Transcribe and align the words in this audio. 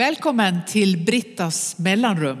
Välkommen 0.00 0.60
till 0.66 1.04
Brittas 1.04 1.78
mellanrum. 1.78 2.38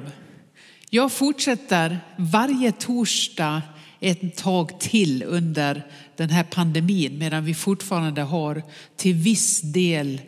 Jag 0.90 1.12
fortsätter 1.12 2.00
varje 2.16 2.72
torsdag 2.72 3.62
ett 4.00 4.36
tag 4.36 4.80
till 4.80 5.22
under 5.22 5.86
den 6.16 6.30
här 6.30 6.44
pandemin 6.44 7.18
medan 7.18 7.44
vi 7.44 7.54
fortfarande 7.54 8.22
har 8.22 8.62
till 8.96 9.14
viss 9.14 9.60
del 9.60 10.20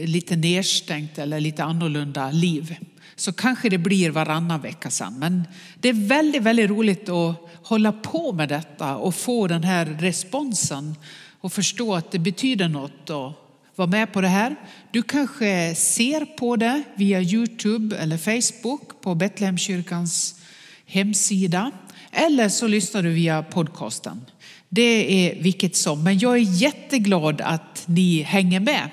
lite 0.00 0.36
nedstängt 0.36 1.18
eller 1.18 1.40
lite 1.40 1.64
annorlunda 1.64 2.30
liv. 2.30 2.76
Så 3.16 3.32
kanske 3.32 3.68
det 3.68 3.78
blir 3.78 4.10
varannan 4.10 4.60
vecka 4.60 4.90
sen. 4.90 5.18
Men 5.18 5.44
det 5.80 5.88
är 5.88 6.08
väldigt, 6.08 6.42
väldigt 6.42 6.70
roligt 6.70 7.08
att 7.08 7.36
hålla 7.62 7.92
på 7.92 8.32
med 8.32 8.48
detta 8.48 8.96
och 8.96 9.14
få 9.14 9.46
den 9.46 9.64
här 9.64 9.86
responsen 9.86 10.94
och 11.40 11.52
förstå 11.52 11.94
att 11.94 12.10
det 12.10 12.18
betyder 12.18 12.68
något 12.68 13.10
och 13.10 13.45
vara 13.76 13.88
med 13.88 14.12
på 14.12 14.20
det 14.20 14.28
här. 14.28 14.56
Du 14.90 15.02
kanske 15.02 15.74
ser 15.74 16.24
på 16.24 16.56
det 16.56 16.82
via 16.94 17.20
Youtube 17.20 17.96
eller 17.96 18.16
Facebook 18.16 19.00
på 19.00 19.14
Betlehemskyrkans 19.14 20.40
hemsida. 20.86 21.70
Eller 22.12 22.48
så 22.48 22.66
lyssnar 22.66 23.02
du 23.02 23.10
via 23.10 23.42
podcasten. 23.42 24.24
Det 24.68 25.28
är 25.28 25.42
vilket 25.42 25.76
som. 25.76 26.04
Men 26.04 26.18
jag 26.18 26.34
är 26.34 26.60
jätteglad 26.62 27.40
att 27.40 27.84
ni 27.86 28.22
hänger 28.22 28.60
med. 28.60 28.90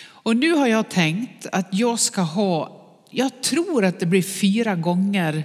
Och 0.00 0.36
nu 0.36 0.52
har 0.52 0.66
jag 0.66 0.88
tänkt 0.88 1.46
att 1.52 1.68
jag 1.70 2.00
ska 2.00 2.20
ha, 2.20 2.82
jag 3.10 3.42
tror 3.42 3.84
att 3.84 4.00
det 4.00 4.06
blir 4.06 4.22
fyra 4.22 4.74
gånger 4.74 5.44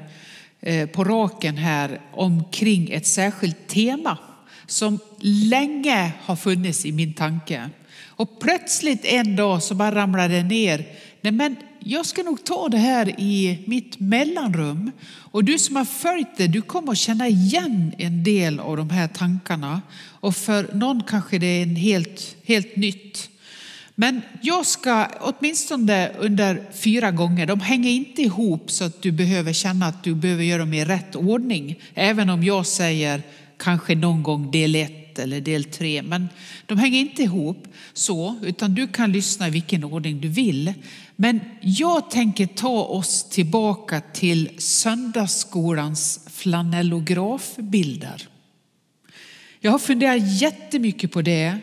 eh, 0.62 0.90
på 0.90 1.03
raken 1.03 1.58
här 1.58 2.02
omkring 2.14 2.92
ett 2.92 3.08
särskilt 3.08 3.67
tema 3.67 4.17
som 4.67 5.00
länge 5.20 6.12
har 6.22 6.36
funnits 6.36 6.86
i 6.86 6.92
min 6.92 7.14
tanke. 7.14 7.70
Och 8.23 8.40
plötsligt 8.40 9.05
en 9.05 9.36
dag 9.36 9.63
så 9.63 9.76
bara 9.76 9.95
ramlar 9.95 10.30
det 10.30 10.44
ner. 10.44 10.86
Nej, 11.22 11.34
men 11.34 11.55
jag 11.80 12.06
ska 12.06 12.23
nog 12.23 12.44
ta 12.44 12.70
det 12.70 12.78
här 12.78 13.20
i 13.20 13.64
mitt 13.66 14.00
mellanrum. 14.00 14.92
Och 15.06 15.44
du 15.44 15.59
som 15.59 15.75
har 15.75 15.86
följt 15.86 16.38
det, 16.38 16.48
du 16.48 16.61
kommer 16.61 16.92
att 16.92 16.98
känna 16.98 17.28
igen 17.28 17.94
en 17.98 18.23
del 18.23 18.59
av 18.59 18.78
de 18.78 18.89
här 18.89 19.08
tankarna. 19.08 19.81
Och 20.20 20.36
för 20.36 20.70
någon 20.73 21.03
kanske 21.03 21.38
det 21.38 21.45
är 21.45 21.64
en 21.64 21.75
helt, 21.75 22.36
helt 22.45 22.75
nytt. 22.75 23.30
Men 23.95 24.22
jag 24.42 24.66
ska 24.66 25.08
åtminstone 25.20 26.11
under 26.20 26.61
fyra 26.73 27.11
gånger, 27.11 27.45
de 27.45 27.59
hänger 27.59 27.89
inte 27.89 28.22
ihop 28.22 28.72
så 28.72 28.83
att 28.83 29.02
du 29.02 29.11
behöver 29.11 29.53
känna 29.53 29.86
att 29.86 30.03
du 30.03 30.16
behöver 30.16 30.44
göra 30.44 30.59
dem 30.59 30.73
i 30.73 30.86
rätt 30.86 31.16
ordning. 31.16 31.80
Även 31.94 32.30
om 32.30 32.44
jag 32.44 32.66
säger 32.66 33.22
kanske 33.58 33.95
någon 33.95 34.23
gång 34.23 34.52
del 34.52 34.76
ett 34.76 35.20
eller 35.20 35.42
del 35.42 35.64
tre. 35.64 36.02
Men 36.02 36.30
de 36.66 36.78
hänger 36.78 37.00
inte 37.00 37.23
ihop 37.23 37.67
så, 37.94 38.36
utan 38.41 38.75
du 38.75 38.88
kan 38.88 39.11
lyssna 39.11 39.47
i 39.47 39.52
vilken 39.52 39.83
ordning 39.83 40.22
du 40.22 40.27
vill. 40.27 40.73
Men 41.16 41.39
jag 41.61 42.11
tänker 42.11 42.45
ta 42.45 42.83
oss 42.83 43.23
tillbaka 43.30 44.02
till 44.02 44.49
söndagsskolans 44.58 46.19
flanellografbilder. 46.31 48.27
Jag 49.59 49.71
har 49.71 49.80
funderat 49.80 50.41
jättemycket 50.41 51.11
på 51.11 51.21
det, 51.21 51.58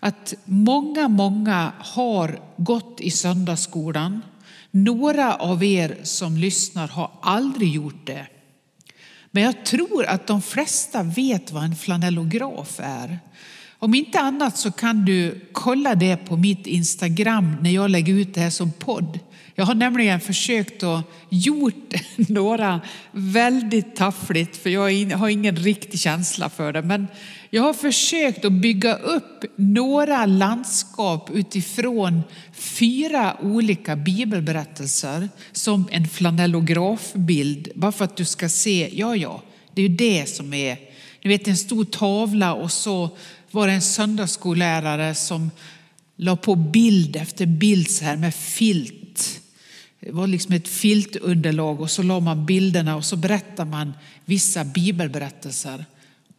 att 0.00 0.34
många, 0.44 1.08
många 1.08 1.72
har 1.78 2.40
gått 2.56 3.00
i 3.00 3.10
söndagsskolan. 3.10 4.22
Några 4.70 5.34
av 5.34 5.64
er 5.64 5.98
som 6.02 6.36
lyssnar 6.36 6.88
har 6.88 7.10
aldrig 7.22 7.72
gjort 7.72 8.06
det. 8.06 8.26
Men 9.30 9.42
jag 9.42 9.64
tror 9.64 10.06
att 10.06 10.26
de 10.26 10.42
flesta 10.42 11.02
vet 11.02 11.52
vad 11.52 11.64
en 11.64 11.76
flanellograf 11.76 12.80
är. 12.82 13.18
Om 13.84 13.94
inte 13.94 14.20
annat 14.20 14.58
så 14.58 14.70
kan 14.72 15.04
du 15.04 15.40
kolla 15.52 15.94
det 15.94 16.16
på 16.16 16.36
mitt 16.36 16.66
Instagram 16.66 17.56
när 17.60 17.70
jag 17.70 17.90
lägger 17.90 18.14
ut 18.14 18.34
det 18.34 18.40
här 18.40 18.50
som 18.50 18.72
podd. 18.72 19.18
Jag 19.54 19.64
har 19.64 19.74
nämligen 19.74 20.20
försökt 20.20 20.82
att 20.82 21.04
gjort 21.28 21.94
några 22.16 22.80
väldigt 23.12 23.96
taffligt 23.96 24.56
för 24.56 24.70
jag 24.70 25.16
har 25.16 25.28
ingen 25.28 25.56
riktig 25.56 26.00
känsla 26.00 26.48
för 26.48 26.72
det. 26.72 26.82
Men 26.82 27.06
jag 27.50 27.62
har 27.62 27.74
försökt 27.74 28.44
att 28.44 28.52
bygga 28.52 28.94
upp 28.94 29.44
några 29.56 30.26
landskap 30.26 31.30
utifrån 31.30 32.22
fyra 32.52 33.36
olika 33.42 33.96
bibelberättelser 33.96 35.28
som 35.52 35.88
en 35.90 36.08
flanellografbild. 36.08 37.68
Bara 37.74 37.92
för 37.92 38.04
att 38.04 38.16
du 38.16 38.24
ska 38.24 38.48
se, 38.48 38.90
ja 38.92 39.16
ja, 39.16 39.42
det 39.74 39.82
är 39.82 39.88
ju 39.88 39.96
det 39.96 40.28
som 40.28 40.54
är, 40.54 40.78
ni 41.22 41.28
vet 41.28 41.48
en 41.48 41.56
stor 41.56 41.84
tavla 41.84 42.54
och 42.54 42.72
så 42.72 43.10
var 43.54 43.66
det 43.66 43.72
en 43.72 43.82
söndagsskollärare 43.82 45.14
som 45.14 45.50
la 46.16 46.36
på 46.36 46.54
bild 46.54 47.16
efter 47.16 47.46
bild 47.46 47.90
så 47.90 48.04
här 48.04 48.16
med 48.16 48.34
filt. 48.34 49.40
Det 50.00 50.12
var 50.12 50.26
liksom 50.26 50.54
ett 50.54 50.68
filtunderlag 50.68 51.80
och 51.80 51.90
så 51.90 52.02
la 52.02 52.20
man 52.20 52.46
bilderna 52.46 52.96
och 52.96 53.04
så 53.04 53.16
berättar 53.16 53.64
man 53.64 53.92
vissa 54.24 54.64
bibelberättelser. 54.64 55.84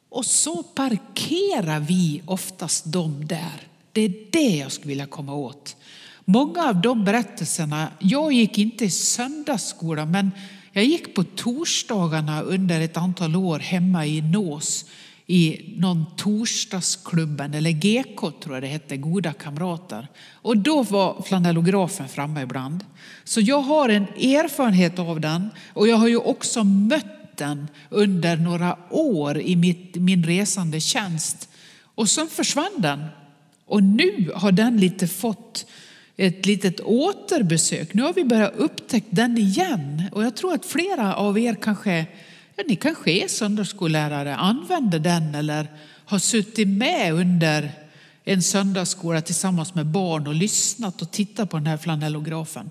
Och 0.10 0.26
så 0.26 0.64
parkerar 0.64 1.80
vi 1.80 2.22
oftast 2.26 2.92
dem 2.92 3.28
där. 3.28 3.68
Det 3.92 4.02
är 4.02 4.14
det 4.32 4.58
jag 4.58 4.72
skulle 4.72 4.90
vilja 4.90 5.06
komma 5.06 5.34
åt. 5.34 5.76
Många 6.26 6.64
av 6.64 6.82
de 6.82 7.06
berättelserna, 7.06 7.88
jag 8.00 8.34
gick 8.34 8.58
inte 8.58 8.86
i 8.86 8.90
söndagsskola 8.90 10.06
men 10.06 10.32
jag 10.72 10.86
gick 10.86 11.16
på 11.16 11.24
torsdagarna 11.24 12.42
under 12.42 12.82
ett 12.82 12.98
antal 12.98 13.36
år 13.36 13.60
hemma 13.60 14.06
i 14.06 14.22
Nås 14.22 14.86
i 15.28 15.74
någon 15.78 16.06
torsdagsklubben, 16.18 17.54
eller 17.54 17.72
GK 17.72 18.32
tror 18.42 18.56
jag 18.56 18.64
det 18.64 18.68
hette, 18.68 18.98
Goda 18.98 19.34
kamrater. 19.34 20.08
Och 20.32 20.58
då 20.58 20.84
var 20.84 21.22
flanellografen 21.22 22.08
framme 22.08 22.42
ibland. 22.42 22.84
Så 23.24 23.42
jag 23.42 23.62
har 23.62 23.90
en 23.90 24.04
erfarenhet 24.04 25.00
av 25.00 25.22
den 25.22 25.50
och 25.74 25.88
jag 25.88 25.96
har 25.96 26.08
ju 26.08 26.18
också 26.18 26.64
mött 26.64 27.38
den 27.38 27.68
under 27.90 28.38
några 28.38 28.78
år 28.90 29.42
i 29.42 29.56
mitt, 29.56 29.96
min 29.96 30.24
resande 30.24 30.80
tjänst. 30.80 31.50
Och 31.96 32.10
sen 32.10 32.28
försvann 32.28 32.74
den. 32.78 33.06
Och 33.66 33.84
nu 33.84 34.32
har 34.36 34.52
den 34.52 34.78
lite 34.78 35.08
fått 35.08 35.66
ett 36.18 36.46
litet 36.46 36.80
återbesök. 36.82 37.94
Nu 37.94 38.02
har 38.02 38.14
vi 38.14 38.24
börjat 38.24 38.56
upptäcka 38.56 39.08
den 39.10 39.38
igen. 39.38 40.04
Och 40.12 40.24
jag 40.24 40.36
tror 40.36 40.54
att 40.54 40.66
flera 40.66 41.16
av 41.16 41.40
er 41.40 41.54
kanske 41.62 42.06
Ja, 42.58 42.64
ni 42.68 42.76
kanske 42.76 43.12
är 43.12 43.28
söndagsskollärare, 43.28 44.36
använder 44.36 45.00
den 45.00 45.36
eller 45.36 45.68
har 46.06 46.20
suttit 46.20 46.68
med 46.68 47.14
under 47.14 47.72
en 48.24 48.44
söndagsskola 48.44 49.22
tillsammans 49.22 49.76
med 49.76 49.86
barn 49.86 50.28
och 50.28 50.36
lyssnat 50.36 51.02
och 51.02 51.12
tittat 51.12 51.50
på 51.50 51.58
den 51.58 51.68
här 51.68 51.78
flanellografen. 51.78 52.70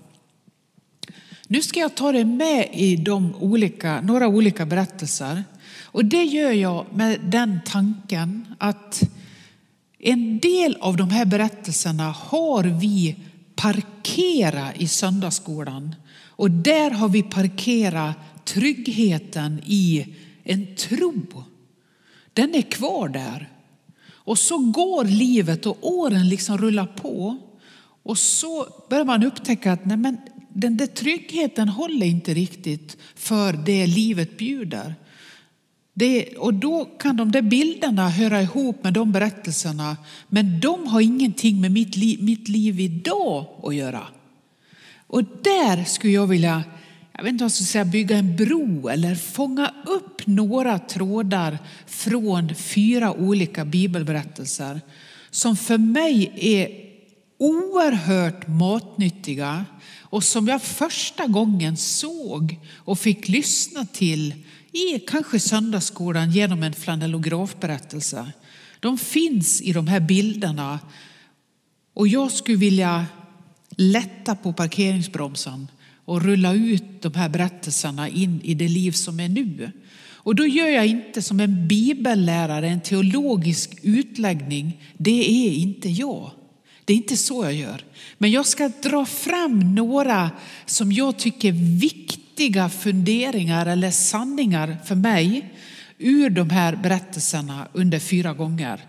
Nu 1.47 1.61
ska 1.61 1.79
jag 1.79 1.95
ta 1.95 2.11
dig 2.11 2.25
med 2.25 2.69
i 2.73 2.95
de 2.95 3.35
olika, 3.35 4.01
några 4.01 4.27
olika 4.27 4.65
berättelser. 4.65 5.43
Och 5.83 6.05
det 6.05 6.23
gör 6.23 6.51
jag 6.51 6.85
med 6.93 7.19
den 7.19 7.59
tanken 7.65 8.55
att 8.57 9.01
en 9.99 10.39
del 10.39 10.77
av 10.79 10.97
de 10.97 11.09
här 11.09 11.25
berättelserna 11.25 12.11
har 12.11 12.63
vi 12.63 13.15
parkerat 13.55 14.73
i 14.77 14.87
söndagsskolan. 14.87 15.95
Och 16.27 16.51
där 16.51 16.91
har 16.91 17.09
vi 17.09 17.23
parkerat 17.23 18.15
tryggheten 18.45 19.61
i 19.65 20.05
en 20.43 20.75
tro. 20.75 21.43
Den 22.33 22.55
är 22.55 22.61
kvar 22.61 23.09
där. 23.09 23.49
Och 24.07 24.39
så 24.39 24.57
går 24.57 25.03
livet 25.03 25.65
och 25.65 25.77
åren 25.81 26.29
liksom 26.29 26.57
rullar 26.57 26.85
på. 26.85 27.37
Och 28.03 28.17
så 28.17 28.67
börjar 28.89 29.05
man 29.05 29.23
upptäcka 29.23 29.71
att 29.71 29.85
nej 29.85 29.97
men, 29.97 30.17
den 30.49 30.77
där 30.77 30.87
tryggheten 30.87 31.69
håller 31.69 32.05
inte 32.05 32.33
riktigt 32.33 32.97
för 33.15 33.53
det 33.53 33.87
livet 33.87 34.37
bjuder. 34.37 34.95
Det, 35.93 36.35
och 36.37 36.53
då 36.53 36.85
kan 36.85 37.17
de 37.17 37.31
där 37.31 37.41
bilderna 37.41 38.09
höra 38.09 38.41
ihop 38.41 38.83
med 38.83 38.93
de 38.93 39.11
berättelserna, 39.11 39.97
men 40.27 40.59
de 40.59 40.87
har 40.87 41.01
ingenting 41.01 41.61
med 41.61 41.71
mitt 41.71 41.95
liv, 41.95 42.23
mitt 42.23 42.47
liv 42.47 42.79
idag 42.79 43.45
att 43.63 43.75
göra. 43.75 44.07
Och 45.07 45.23
där 45.43 45.83
skulle 45.83 46.13
jag 46.13 46.27
vilja 46.27 46.63
jag 47.17 47.23
vet 47.23 47.31
inte 47.31 47.43
vad 47.43 47.49
jag 47.49 47.51
ska 47.51 47.63
säga, 47.63 47.85
bygga 47.85 48.17
en 48.17 48.35
bro 48.35 48.89
eller 48.89 49.15
fånga 49.15 49.73
upp 49.85 50.27
några 50.27 50.79
trådar 50.79 51.57
från 51.87 52.55
fyra 52.55 53.13
olika 53.13 53.65
bibelberättelser 53.65 54.81
som 55.29 55.57
för 55.57 55.77
mig 55.77 56.33
är 56.35 56.69
oerhört 57.37 58.47
matnyttiga 58.47 59.65
och 60.01 60.23
som 60.23 60.47
jag 60.47 60.61
första 60.61 61.27
gången 61.27 61.77
såg 61.77 62.59
och 62.75 62.99
fick 62.99 63.27
lyssna 63.27 63.85
till 63.85 64.33
i 64.71 64.99
kanske 64.99 65.39
söndagsskolan 65.39 66.31
genom 66.31 66.63
en 66.63 66.73
flanellografberättelse. 66.73 68.31
De 68.79 68.97
finns 68.97 69.61
i 69.61 69.73
de 69.73 69.87
här 69.87 69.99
bilderna 69.99 70.79
och 71.93 72.07
jag 72.07 72.31
skulle 72.31 72.57
vilja 72.57 73.05
lätta 73.69 74.35
på 74.35 74.53
parkeringsbromsen 74.53 75.67
och 76.05 76.21
rulla 76.21 76.53
ut 76.53 77.01
de 77.01 77.13
här 77.13 77.29
berättelserna 77.29 78.09
in 78.09 78.41
i 78.43 78.53
det 78.53 78.67
liv 78.67 78.91
som 78.91 79.19
är 79.19 79.29
nu. 79.29 79.71
Och 80.25 80.35
då 80.35 80.45
gör 80.45 80.67
jag 80.67 80.87
inte 80.87 81.21
som 81.21 81.39
en 81.39 81.67
bibellärare, 81.67 82.67
en 82.67 82.81
teologisk 82.81 83.79
utläggning. 83.81 84.81
Det 84.97 85.47
är 85.47 85.51
inte 85.51 85.89
jag. 85.89 86.31
Det 86.85 86.93
är 86.93 86.97
inte 86.97 87.17
så 87.17 87.43
jag 87.43 87.53
gör. 87.53 87.81
Men 88.17 88.31
jag 88.31 88.45
ska 88.45 88.71
dra 88.83 89.05
fram 89.05 89.75
några 89.75 90.31
som 90.65 90.91
jag 90.91 91.17
tycker 91.17 91.47
är 91.47 91.79
viktiga 91.79 92.69
funderingar 92.69 93.65
eller 93.65 93.91
sanningar 93.91 94.77
för 94.85 94.95
mig 94.95 95.53
ur 95.97 96.29
de 96.29 96.49
här 96.49 96.75
berättelserna 96.75 97.67
under 97.73 97.99
fyra 97.99 98.33
gånger. 98.33 98.79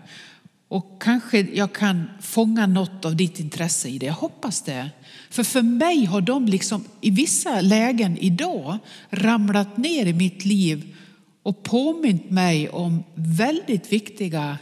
Och 0.69 1.01
kanske 1.01 1.39
jag 1.39 1.73
kan 1.73 2.09
fånga 2.21 2.67
något 2.67 3.05
av 3.05 3.15
ditt 3.15 3.39
intresse 3.39 3.89
i 3.89 3.97
det. 3.97 4.05
Jag 4.05 4.13
hoppas 4.13 4.61
det. 4.61 4.89
För 5.29 5.43
för 5.43 5.61
mig 5.61 6.05
har 6.05 6.21
de 6.21 6.45
liksom 6.45 6.83
i 7.01 7.09
vissa 7.09 7.61
lägen 7.61 8.17
idag 8.17 8.77
ramlat 9.09 9.77
ner 9.77 10.05
i 10.05 10.13
mitt 10.13 10.45
liv 10.45 10.95
och 11.43 11.63
påmint 11.63 12.29
mig 12.29 12.69
om 12.69 13.03
väldigt 13.15 13.93
viktiga 13.93 14.57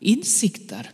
insikter. 0.00 0.90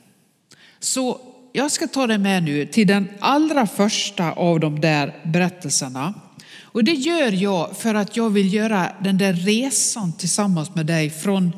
Så 0.80 1.20
jag 1.52 1.70
ska 1.70 1.86
ta 1.86 2.06
dig 2.06 2.18
med 2.18 2.42
nu 2.42 2.66
till 2.66 2.86
den 2.86 3.08
allra 3.20 3.66
första 3.66 4.32
av 4.32 4.60
de 4.60 4.80
där 4.80 5.20
berättelserna. 5.24 6.14
Och 6.60 6.84
det 6.84 6.92
gör 6.92 7.32
jag 7.32 7.76
för 7.76 7.94
att 7.94 8.16
jag 8.16 8.30
vill 8.30 8.54
göra 8.54 8.92
den 9.04 9.18
där 9.18 9.32
resan 9.32 10.12
tillsammans 10.12 10.74
med 10.74 10.86
dig 10.86 11.10
från 11.10 11.52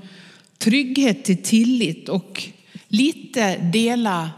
trygghet 0.59 1.25
till 1.25 1.43
tillit 1.43 2.09
och 2.09 2.49
lite 2.95 3.57
dela 3.57 4.31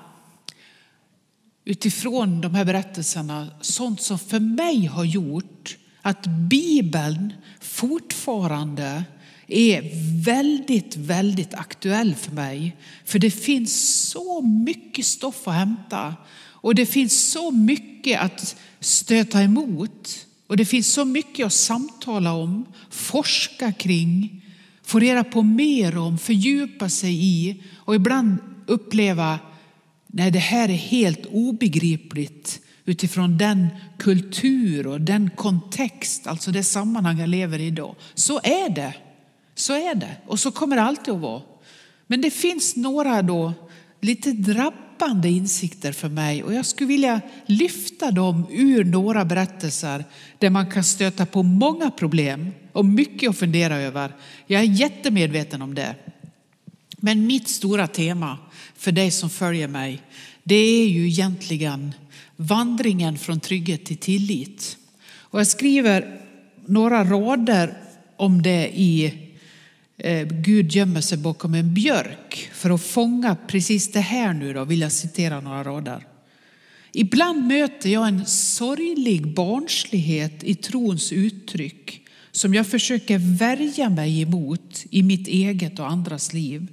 utifrån 1.64 2.40
de 2.40 2.54
här 2.54 2.64
berättelserna 2.64 3.48
sånt 3.60 4.02
som 4.02 4.18
för 4.18 4.40
mig 4.40 4.86
har 4.86 5.04
gjort 5.04 5.76
att 6.02 6.26
Bibeln 6.26 7.32
fortfarande 7.60 9.04
är 9.46 9.82
väldigt, 10.24 10.96
väldigt 10.96 11.54
aktuell 11.54 12.14
för 12.14 12.32
mig. 12.32 12.76
För 13.04 13.18
det 13.18 13.30
finns 13.30 14.00
så 14.10 14.42
mycket 14.42 15.06
stoff 15.06 15.48
att 15.48 15.54
hämta 15.54 16.14
och 16.38 16.74
det 16.74 16.86
finns 16.86 17.30
så 17.32 17.50
mycket 17.50 18.20
att 18.20 18.56
stöta 18.80 19.42
emot 19.42 20.26
och 20.46 20.56
det 20.56 20.64
finns 20.64 20.92
så 20.92 21.04
mycket 21.04 21.46
att 21.46 21.52
samtala 21.52 22.32
om, 22.32 22.66
forska 22.90 23.72
kring, 23.72 24.42
få 24.86 24.98
reda 24.98 25.24
på 25.24 25.42
mer 25.42 25.98
om, 25.98 26.18
fördjupa 26.18 26.88
sig 26.88 27.24
i 27.24 27.62
och 27.76 27.94
ibland 27.94 28.38
uppleva 28.66 29.38
nej 30.06 30.30
det 30.30 30.38
här 30.38 30.68
är 30.68 30.74
helt 30.74 31.26
obegripligt 31.26 32.60
utifrån 32.84 33.38
den 33.38 33.68
kultur 33.98 34.86
och 34.86 35.00
den 35.00 35.30
kontext, 35.36 36.26
alltså 36.26 36.50
det 36.50 36.62
sammanhang 36.62 37.18
jag 37.18 37.28
lever 37.28 37.58
i 37.58 37.66
idag. 37.66 37.94
Så 38.14 38.38
är 38.38 38.70
det. 38.74 38.94
Så 39.54 39.72
är 39.72 39.94
det 39.94 40.16
och 40.26 40.40
så 40.40 40.50
kommer 40.50 40.76
det 40.76 40.82
alltid 40.82 41.14
att 41.14 41.20
vara. 41.20 41.42
Men 42.06 42.20
det 42.20 42.30
finns 42.30 42.76
några 42.76 43.22
då 43.22 43.52
lite 44.00 44.32
drabbande 44.32 45.28
insikter 45.28 45.92
för 45.92 46.08
mig 46.08 46.42
och 46.42 46.54
jag 46.54 46.66
skulle 46.66 46.88
vilja 46.88 47.20
lyfta 47.46 48.10
dem 48.10 48.46
ur 48.50 48.84
några 48.84 49.24
berättelser 49.24 50.04
där 50.38 50.50
man 50.50 50.70
kan 50.70 50.84
stöta 50.84 51.26
på 51.26 51.42
många 51.42 51.90
problem 51.90 52.52
och 52.76 52.84
mycket 52.84 53.31
att 53.31 53.38
fundera 53.38 53.76
över. 53.76 54.12
Jag 54.46 54.61
är 54.61 54.67
jättemedveten 54.67 55.62
om 55.62 55.75
det. 55.75 55.94
Men 56.96 57.26
mitt 57.26 57.49
stora 57.49 57.87
tema 57.87 58.38
för 58.76 58.93
dig 58.93 59.11
som 59.11 59.31
följer 59.31 59.69
mig, 59.69 60.02
det 60.43 60.55
är 60.55 60.88
ju 60.88 61.06
egentligen 61.06 61.93
vandringen 62.37 63.19
från 63.19 63.40
trygghet 63.40 63.84
till 63.84 63.96
tillit. 63.96 64.76
Och 65.14 65.40
jag 65.40 65.46
skriver 65.46 66.20
några 66.67 67.05
rader 67.05 67.78
om 68.17 68.43
det 68.43 68.70
i 68.75 69.14
eh, 69.99 70.26
Gud 70.26 70.73
gömmer 70.73 71.00
sig 71.00 71.19
bakom 71.19 71.55
en 71.55 71.75
björk. 71.75 72.50
För 72.52 72.70
att 72.70 72.82
fånga 72.82 73.37
precis 73.46 73.93
det 73.93 74.00
här 74.00 74.32
nu 74.32 74.52
då 74.52 74.64
vill 74.64 74.81
jag 74.81 74.93
citera 74.93 75.40
några 75.40 75.64
rader. 75.64 76.06
Ibland 76.93 77.46
möter 77.46 77.90
jag 77.90 78.08
en 78.08 78.26
sorglig 78.26 79.34
barnslighet 79.34 80.44
i 80.44 80.55
trons 80.55 81.12
uttryck 81.12 82.05
som 82.36 82.54
jag 82.54 82.66
försöker 82.66 83.18
värja 83.18 83.90
mig 83.90 84.22
emot 84.22 84.84
i 84.90 85.02
mitt 85.02 85.28
eget 85.28 85.78
och 85.78 85.90
andras 85.90 86.32
liv. 86.32 86.66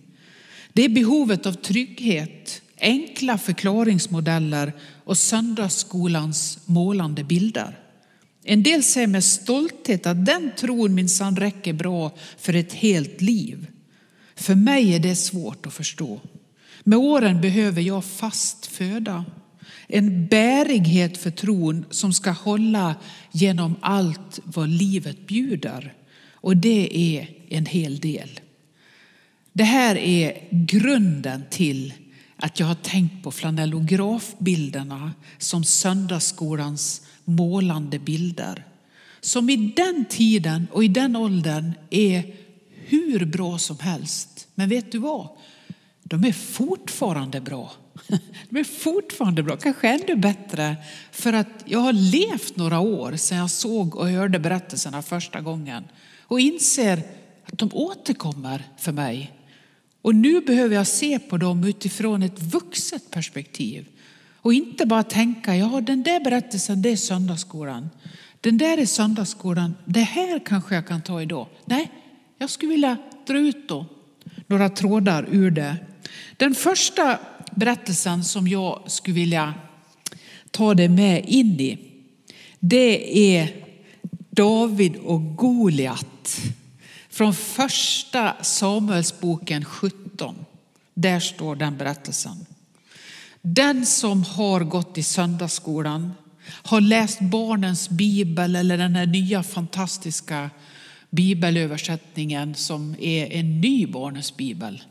Det 0.73 0.85
är 0.85 0.89
behovet 0.89 1.45
av 1.45 1.53
trygghet, 1.53 2.61
enkla 2.79 3.37
förklaringsmodeller 3.37 4.73
och 5.03 5.17
söndagsskolans 5.17 6.59
målande 6.65 7.23
bilder. 7.23 7.79
En 8.43 8.63
del 8.63 8.83
säger 8.83 9.07
med 9.07 9.23
stolthet 9.23 10.05
att 10.05 10.25
den 10.25 10.51
tron 10.57 10.95
minsann 10.95 11.35
räcker 11.35 11.73
bra 11.73 12.11
för 12.37 12.53
ett 12.53 12.73
helt 12.73 13.21
liv. 13.21 13.67
För 14.35 14.55
mig 14.55 14.95
är 14.95 14.99
det 14.99 15.15
svårt 15.15 15.65
att 15.65 15.73
förstå. 15.73 16.21
Med 16.83 16.99
åren 16.99 17.41
behöver 17.41 17.81
jag 17.81 18.05
fast 18.05 18.65
föda. 18.65 19.25
En 19.87 20.27
bärighet 20.27 21.17
för 21.17 21.31
tron 21.31 21.85
som 21.89 22.13
ska 22.13 22.31
hålla 22.31 22.95
genom 23.31 23.75
allt 23.81 24.39
vad 24.43 24.69
livet 24.69 25.27
bjuder. 25.27 25.93
Och 26.31 26.57
det 26.57 26.97
är 26.97 27.27
en 27.49 27.65
hel 27.65 27.99
del. 27.99 28.39
Det 29.53 29.63
här 29.63 29.95
är 29.95 30.47
grunden 30.51 31.43
till 31.49 31.93
att 32.35 32.59
jag 32.59 32.67
har 32.67 32.75
tänkt 32.75 33.23
på 33.23 33.31
flanellografbilderna 33.31 35.11
som 35.37 35.63
söndagsskolans 35.63 37.01
målande 37.23 37.99
bilder. 37.99 38.65
Som 39.21 39.49
i 39.49 39.55
den 39.75 40.05
tiden 40.09 40.67
och 40.71 40.83
i 40.83 40.87
den 40.87 41.15
åldern 41.15 41.73
är 41.89 42.35
hur 42.85 43.25
bra 43.25 43.57
som 43.57 43.79
helst. 43.79 44.47
Men 44.55 44.69
vet 44.69 44.91
du 44.91 44.97
vad? 44.97 45.29
De 46.03 46.23
är 46.23 46.31
fortfarande 46.31 47.41
bra. 47.41 47.71
De 48.49 48.59
är 48.59 48.63
fortfarande 48.63 49.43
bra, 49.43 49.57
kanske 49.57 49.87
ännu 49.87 50.15
bättre 50.15 50.75
för 51.11 51.33
att 51.33 51.63
jag 51.65 51.79
har 51.79 51.93
levt 51.93 52.55
några 52.55 52.79
år 52.79 53.15
sedan 53.15 53.37
jag 53.37 53.49
såg 53.49 53.95
och 53.95 54.09
hörde 54.09 54.39
berättelserna 54.39 55.01
första 55.01 55.41
gången 55.41 55.83
och 56.21 56.39
inser 56.39 57.03
att 57.45 57.57
de 57.57 57.69
återkommer 57.73 58.63
för 58.77 58.91
mig 58.91 59.31
och 60.01 60.15
nu 60.15 60.41
behöver 60.41 60.75
jag 60.75 60.87
se 60.87 61.19
på 61.19 61.37
dem 61.37 61.63
utifrån 61.63 62.23
ett 62.23 62.41
vuxet 62.41 63.11
perspektiv. 63.11 63.87
Och 64.35 64.53
inte 64.53 64.85
bara 64.85 65.03
tänka, 65.03 65.55
ja 65.55 65.81
den 65.81 66.03
där 66.03 66.19
berättelsen 66.19 66.81
det 66.81 66.89
är 66.89 66.95
söndagsskolan. 66.95 67.89
Den 68.41 68.57
där 68.57 68.77
är 68.77 68.85
söndagsskolan, 68.85 69.75
det 69.85 69.99
här 69.99 70.39
kanske 70.45 70.75
jag 70.75 70.87
kan 70.87 71.01
ta 71.01 71.21
idag. 71.21 71.47
Nej, 71.65 71.91
jag 72.37 72.49
skulle 72.49 72.71
vilja 72.71 72.97
dra 73.27 73.37
ut 73.37 73.67
då 73.67 73.85
några 74.47 74.69
trådar 74.69 75.27
ur 75.31 75.51
det. 75.51 75.75
Den 76.37 76.55
första 76.55 77.19
berättelsen 77.55 78.23
som 78.23 78.47
jag 78.47 78.83
skulle 78.87 79.15
vilja 79.15 79.53
ta 80.51 80.73
dig 80.73 80.87
med 80.87 81.25
in 81.27 81.59
i, 81.59 81.77
det 82.59 83.17
är 83.35 83.65
David 84.29 84.95
och 84.95 85.35
Goliat. 85.35 86.41
Från 87.09 87.33
första 87.33 88.33
Samuelsboken 88.41 89.65
17. 89.65 90.35
Där 90.93 91.19
står 91.19 91.55
den 91.55 91.77
berättelsen. 91.77 92.45
Den 93.41 93.85
som 93.85 94.23
har 94.23 94.59
gått 94.59 94.97
i 94.97 95.03
söndagsskolan, 95.03 96.13
har 96.45 96.81
läst 96.81 97.19
barnens 97.19 97.89
bibel 97.89 98.55
eller 98.55 98.77
den 98.77 98.95
här 98.95 99.05
nya 99.05 99.43
fantastiska 99.43 100.49
bibelöversättningen 101.09 102.55
som 102.55 102.95
är 102.99 103.33
en 103.33 103.61
ny 103.61 103.87
barnens 103.87 104.37
bibel. 104.37 104.83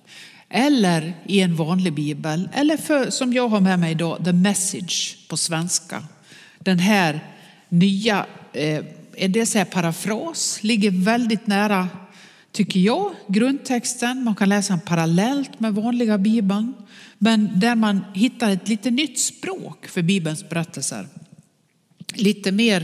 Eller 0.54 1.14
i 1.26 1.40
en 1.40 1.56
vanlig 1.56 1.92
bibel, 1.92 2.48
eller 2.52 2.76
för, 2.76 3.10
som 3.10 3.32
jag 3.32 3.48
har 3.48 3.60
med 3.60 3.78
mig 3.78 3.90
idag, 3.92 4.24
the 4.24 4.32
message 4.32 5.18
på 5.28 5.36
svenska. 5.36 6.02
Den 6.58 6.78
här 6.78 7.20
nya, 7.68 8.26
eh, 8.52 8.84
en 9.16 9.32
del 9.32 9.46
säger 9.46 9.64
parafras, 9.64 10.62
ligger 10.62 10.90
väldigt 10.90 11.46
nära 11.46 11.88
tycker 12.52 12.80
jag, 12.80 13.14
grundtexten. 13.28 14.24
Man 14.24 14.34
kan 14.34 14.48
läsa 14.48 14.72
den 14.72 14.80
parallellt 14.80 15.60
med 15.60 15.74
vanliga 15.74 16.18
bibeln, 16.18 16.74
men 17.18 17.60
där 17.60 17.74
man 17.74 18.04
hittar 18.14 18.50
ett 18.50 18.68
lite 18.68 18.90
nytt 18.90 19.18
språk 19.18 19.86
för 19.86 20.02
bibelns 20.02 20.48
berättelser. 20.48 21.08
Lite 22.14 22.52
mer 22.52 22.80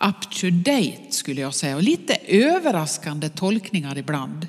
up 0.00 0.30
to 0.40 0.50
date 0.50 1.02
skulle 1.10 1.40
jag 1.40 1.54
säga 1.54 1.76
och 1.76 1.82
lite 1.82 2.14
överraskande 2.26 3.28
tolkningar 3.28 3.98
ibland. 3.98 4.46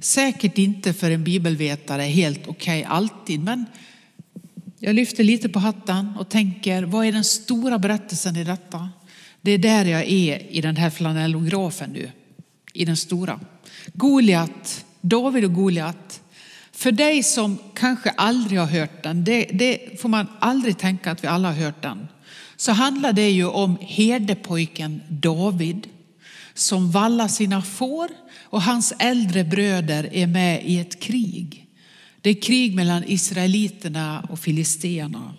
Säkert 0.00 0.58
inte 0.58 0.92
för 0.92 1.10
en 1.10 1.24
bibelvetare 1.24 2.02
helt 2.02 2.46
okej 2.46 2.80
okay, 2.80 2.84
alltid, 2.96 3.40
men 3.40 3.66
jag 4.78 4.94
lyfter 4.94 5.24
lite 5.24 5.48
på 5.48 5.58
hatten 5.58 6.12
och 6.18 6.28
tänker, 6.28 6.82
vad 6.82 7.06
är 7.06 7.12
den 7.12 7.24
stora 7.24 7.78
berättelsen 7.78 8.36
i 8.36 8.44
detta? 8.44 8.88
Det 9.40 9.50
är 9.50 9.58
där 9.58 9.84
jag 9.84 10.02
är 10.02 10.52
i 10.52 10.60
den 10.60 10.76
här 10.76 10.90
flanellografen 10.90 11.90
nu, 11.90 12.10
i 12.72 12.84
den 12.84 12.96
stora. 12.96 13.40
Goliat, 13.92 14.84
David 15.00 15.44
och 15.44 15.54
Goliat. 15.54 16.20
För 16.72 16.92
dig 16.92 17.22
som 17.22 17.58
kanske 17.74 18.10
aldrig 18.10 18.58
har 18.58 18.66
hört 18.66 19.02
den, 19.02 19.24
det, 19.24 19.44
det, 19.52 20.00
får 20.00 20.08
man 20.08 20.26
aldrig 20.38 20.78
tänka 20.78 21.10
att 21.10 21.24
vi 21.24 21.28
alla 21.28 21.48
har 21.48 21.64
hört 21.64 21.82
den, 21.82 22.08
så 22.56 22.72
handlar 22.72 23.12
det 23.12 23.30
ju 23.30 23.46
om 23.46 23.78
herdepojken 23.80 25.00
David 25.08 25.86
som 26.54 26.90
vallar 26.90 27.28
sina 27.28 27.62
får 27.62 28.08
och 28.42 28.62
hans 28.62 28.92
äldre 28.98 29.44
bröder 29.44 30.08
är 30.12 30.26
med 30.26 30.66
i 30.66 30.78
ett 30.78 31.00
krig. 31.00 31.66
Det 32.20 32.30
är 32.30 32.42
krig 32.42 32.74
mellan 32.74 33.04
israeliterna 33.06 34.26
och 34.30 34.38
filisterna. 34.38 35.34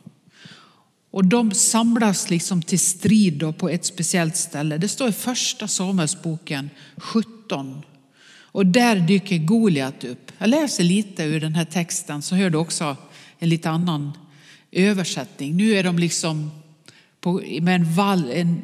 Och 1.12 1.26
de 1.26 1.52
samlas 1.52 2.30
liksom 2.30 2.62
till 2.62 2.80
strid 2.80 3.34
då 3.34 3.54
på 3.54 3.70
ett 3.70 3.86
speciellt 3.86 4.36
ställe. 4.36 4.78
Det 4.78 4.88
står 4.88 5.10
i 5.10 5.12
första 5.12 5.68
Samuelsboken 5.68 6.70
17. 6.98 7.82
Och 8.54 8.66
där 8.66 8.96
dyker 8.96 9.38
Goliat 9.38 10.04
upp. 10.04 10.32
Jag 10.38 10.50
läser 10.50 10.84
lite 10.84 11.24
ur 11.24 11.40
den 11.40 11.56
här 11.56 11.66
texten 11.66 12.22
så 12.22 12.36
hör 12.36 12.50
du 12.50 12.58
också 12.58 12.98
en 13.40 13.50
lite 13.50 13.70
annan 13.70 14.12
översättning. 14.72 15.58
Nu 15.58 15.74
är 15.74 15.84
de 15.84 16.00
liksom 16.00 16.52
på, 17.22 17.42
med 17.62 17.76
en, 17.76 17.94
vall, 17.94 18.30
en, 18.32 18.62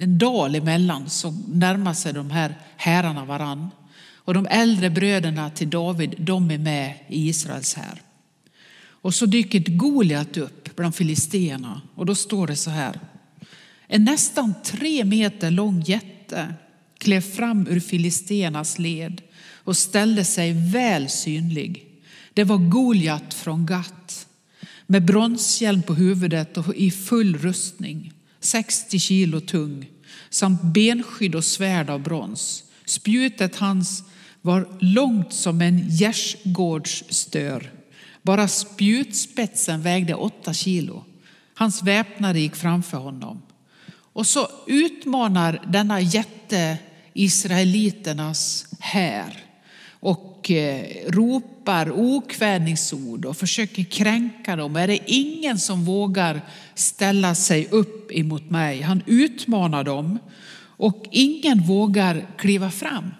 en 0.00 0.18
dal 0.18 0.54
emellan 0.54 1.10
så 1.10 1.30
närmar 1.48 1.94
sig 1.94 2.12
de 2.12 2.30
här 2.30 2.54
herrarna 2.76 3.24
varann. 3.24 3.70
Och 4.14 4.34
de 4.34 4.46
äldre 4.46 4.90
bröderna 4.90 5.50
till 5.50 5.70
David, 5.70 6.14
de 6.18 6.50
är 6.50 6.58
med 6.58 6.94
i 7.08 7.28
Israels 7.28 7.74
här. 7.74 8.02
Och 9.02 9.14
så 9.14 9.26
dyker 9.26 9.60
Goliat 9.60 10.36
upp 10.36 10.76
bland 10.76 10.94
filisterna 10.94 11.80
och 11.94 12.06
då 12.06 12.14
står 12.14 12.46
det 12.46 12.56
så 12.56 12.70
här. 12.70 13.00
En 13.86 14.04
nästan 14.04 14.54
tre 14.64 15.04
meter 15.04 15.50
lång 15.50 15.80
jätte 15.80 16.54
klev 16.98 17.20
fram 17.20 17.66
ur 17.66 17.80
filisternas 17.80 18.78
led 18.78 19.22
och 19.54 19.76
ställde 19.76 20.24
sig 20.24 20.52
väl 20.72 21.08
synlig. 21.08 21.86
Det 22.34 22.44
var 22.44 22.58
Goliat 22.58 23.34
från 23.34 23.66
Gat 23.66 24.26
med 24.86 25.04
bronshjälm 25.04 25.82
på 25.82 25.94
huvudet 25.94 26.56
och 26.58 26.74
i 26.74 26.90
full 26.90 27.38
rustning, 27.38 28.12
60 28.40 28.98
kilo 28.98 29.40
tung, 29.40 29.86
samt 30.30 30.62
benskydd 30.62 31.34
och 31.34 31.44
svärd 31.44 31.90
av 31.90 32.02
brons. 32.02 32.64
Spjutet 32.84 33.56
hans 33.56 34.02
var 34.42 34.68
långt 34.80 35.32
som 35.32 35.60
en 35.60 35.88
gärdsgårdsstör. 35.88 37.72
Bara 38.22 38.48
spjutspetsen 38.48 39.82
vägde 39.82 40.14
åtta 40.14 40.54
kilo. 40.54 41.04
Hans 41.54 41.82
väpnare 41.82 42.40
gick 42.40 42.56
framför 42.56 42.98
honom. 42.98 43.42
Och 44.12 44.26
så 44.26 44.48
utmanar 44.66 45.64
denna 45.68 46.00
jätte 46.00 46.78
israeliternas 47.12 48.66
här 48.78 49.44
och 50.00 50.29
och 50.50 51.12
ropar 51.14 51.92
okvädningsord 51.92 53.24
och 53.24 53.36
försöker 53.36 53.82
kränka 53.82 54.56
dem. 54.56 54.76
Är 54.76 54.86
det 54.86 54.98
ingen 55.06 55.58
som 55.58 55.84
vågar 55.84 56.40
ställa 56.74 57.34
sig 57.34 57.68
upp 57.70 58.12
emot 58.12 58.50
mig? 58.50 58.80
Han 58.82 59.02
utmanar 59.06 59.84
dem 59.84 60.18
och 60.76 61.04
ingen 61.10 61.62
vågar 61.62 62.26
kliva 62.36 62.70
fram. 62.70 63.10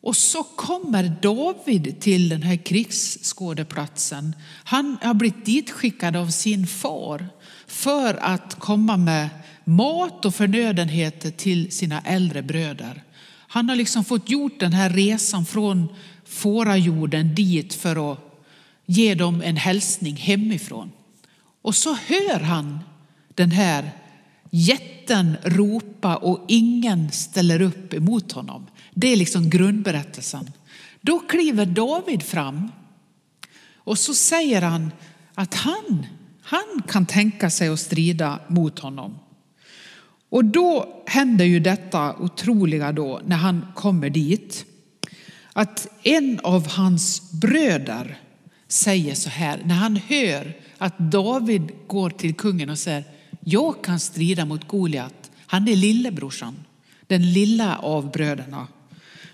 Och 0.00 0.16
så 0.16 0.42
kommer 0.42 1.12
David 1.22 2.00
till 2.00 2.28
den 2.28 2.42
här 2.42 2.56
krigsskådeplatsen. 2.56 4.36
Han 4.64 4.98
har 5.02 5.14
blivit 5.14 5.44
ditskickad 5.44 6.16
av 6.16 6.30
sin 6.30 6.66
far 6.66 7.28
för 7.66 8.14
att 8.14 8.54
komma 8.54 8.96
med 8.96 9.28
mat 9.64 10.24
och 10.24 10.34
förnödenheter 10.34 11.30
till 11.30 11.72
sina 11.72 12.00
äldre 12.00 12.42
bröder. 12.42 13.02
Han 13.48 13.68
har 13.68 13.76
liksom 13.76 14.04
fått 14.04 14.30
gjort 14.30 14.60
den 14.60 14.72
här 14.72 14.90
resan 14.90 15.46
från 15.46 15.88
fårajorden 16.24 17.34
dit 17.34 17.74
för 17.74 18.12
att 18.12 18.18
ge 18.86 19.14
dem 19.14 19.42
en 19.42 19.56
hälsning 19.56 20.16
hemifrån. 20.16 20.90
Och 21.62 21.74
så 21.74 21.94
hör 21.94 22.40
han 22.40 22.78
den 23.34 23.50
här 23.50 23.90
jätten 24.50 25.36
ropa 25.42 26.16
och 26.16 26.44
ingen 26.48 27.10
ställer 27.10 27.62
upp 27.62 27.94
emot 27.94 28.32
honom. 28.32 28.66
Det 28.94 29.12
är 29.12 29.16
liksom 29.16 29.50
grundberättelsen. 29.50 30.50
Då 31.00 31.18
kliver 31.18 31.66
David 31.66 32.22
fram 32.22 32.72
och 33.76 33.98
så 33.98 34.14
säger 34.14 34.62
han 34.62 34.90
att 35.34 35.54
han, 35.54 36.06
han 36.42 36.82
kan 36.88 37.06
tänka 37.06 37.50
sig 37.50 37.68
att 37.68 37.80
strida 37.80 38.40
mot 38.48 38.78
honom. 38.78 39.18
Och 40.30 40.44
då 40.44 41.02
händer 41.06 41.44
ju 41.44 41.60
detta 41.60 42.16
otroliga 42.16 42.92
då 42.92 43.20
när 43.26 43.36
han 43.36 43.66
kommer 43.74 44.10
dit. 44.10 44.64
Att 45.52 45.88
en 46.02 46.40
av 46.42 46.68
hans 46.68 47.32
bröder 47.32 48.18
säger 48.68 49.14
så 49.14 49.30
här 49.30 49.60
när 49.64 49.74
han 49.74 49.96
hör 49.96 50.56
att 50.78 50.98
David 50.98 51.70
går 51.86 52.10
till 52.10 52.34
kungen 52.34 52.70
och 52.70 52.78
säger 52.78 53.04
jag 53.40 53.84
kan 53.84 54.00
strida 54.00 54.44
mot 54.44 54.68
Goliat. 54.68 55.30
Han 55.46 55.68
är 55.68 55.76
lillebrorsan, 55.76 56.64
den 57.06 57.32
lilla 57.32 57.78
av 57.78 58.12
bröderna. 58.12 58.66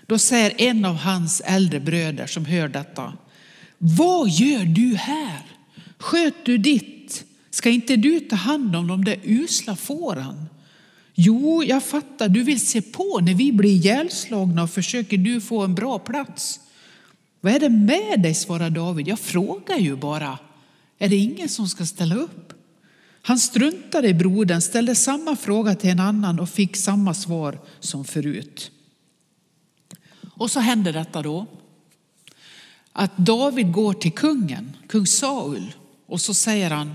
Då 0.05 0.17
säger 0.17 0.61
en 0.61 0.85
av 0.85 0.95
hans 0.95 1.41
äldre 1.45 1.79
bröder 1.79 2.27
som 2.27 2.45
hör 2.45 2.67
detta. 2.67 3.13
Vad 3.77 4.29
gör 4.29 4.65
du 4.65 4.95
här? 4.95 5.41
Sköt 5.97 6.45
du 6.45 6.57
ditt? 6.57 7.25
Ska 7.49 7.69
inte 7.69 7.95
du 7.95 8.19
ta 8.19 8.35
hand 8.35 8.75
om 8.75 8.87
de 8.87 9.05
där 9.05 9.19
usla 9.23 9.75
fåren? 9.75 10.45
Jo, 11.15 11.63
jag 11.63 11.83
fattar, 11.83 12.29
du 12.29 12.43
vill 12.43 12.67
se 12.67 12.81
på 12.81 13.19
när 13.21 13.33
vi 13.33 13.51
blir 13.51 13.69
ihjälslagna 13.69 14.63
och 14.63 14.69
försöker 14.69 15.17
du 15.17 15.41
få 15.41 15.63
en 15.63 15.75
bra 15.75 15.99
plats. 15.99 16.59
Vad 17.41 17.53
är 17.53 17.59
det 17.59 17.69
med 17.69 18.21
dig, 18.21 18.33
svarar 18.33 18.69
David. 18.69 19.07
Jag 19.07 19.19
frågar 19.19 19.77
ju 19.77 19.95
bara. 19.95 20.39
Är 20.97 21.09
det 21.09 21.15
ingen 21.15 21.49
som 21.49 21.67
ska 21.67 21.85
ställa 21.85 22.15
upp? 22.15 22.53
Han 23.21 23.39
struntade 23.39 24.07
i 24.07 24.13
brodern, 24.13 24.61
ställde 24.61 24.95
samma 24.95 25.35
fråga 25.35 25.75
till 25.75 25.89
en 25.89 25.99
annan 25.99 26.39
och 26.39 26.49
fick 26.49 26.75
samma 26.75 27.13
svar 27.13 27.59
som 27.79 28.05
förut. 28.05 28.71
Och 30.33 30.51
så 30.51 30.59
händer 30.59 30.93
detta 30.93 31.21
då. 31.21 31.45
Att 32.91 33.17
David 33.17 33.71
går 33.71 33.93
till 33.93 34.11
kungen, 34.11 34.77
kung 34.87 35.07
Saul, 35.07 35.73
och 36.05 36.21
så 36.21 36.33
säger 36.33 36.69
han, 36.69 36.93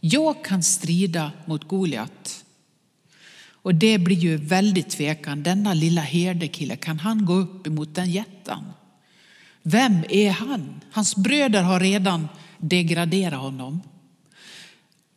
jag 0.00 0.44
kan 0.44 0.62
strida 0.62 1.32
mot 1.46 1.68
Goliat. 1.68 2.44
Och 3.66 3.74
det 3.74 3.98
blir 3.98 4.16
ju 4.16 4.36
väldigt 4.36 4.90
tvekan. 4.90 5.42
Denna 5.42 5.74
lilla 5.74 6.00
herdekille, 6.00 6.76
kan 6.76 6.98
han 6.98 7.24
gå 7.24 7.34
upp 7.34 7.66
emot 7.66 7.94
den 7.94 8.10
jätten? 8.10 8.58
Vem 9.62 10.04
är 10.08 10.30
han? 10.30 10.80
Hans 10.90 11.16
bröder 11.16 11.62
har 11.62 11.80
redan 11.80 12.28
degraderat 12.58 13.40
honom. 13.40 13.82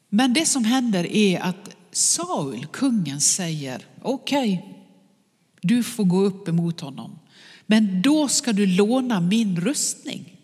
Men 0.09 0.33
det 0.33 0.45
som 0.45 0.65
händer 0.65 1.15
är 1.15 1.39
att 1.39 1.75
Saul, 1.91 2.65
kungen, 2.71 3.21
säger 3.21 3.85
okej, 4.01 4.53
okay, 4.53 4.73
du 5.61 5.83
får 5.83 6.03
gå 6.03 6.21
upp 6.21 6.47
emot 6.47 6.79
honom. 6.79 7.19
Men 7.65 8.01
då 8.01 8.27
ska 8.27 8.53
du 8.53 8.65
låna 8.65 9.21
min 9.21 9.61
rustning. 9.61 10.37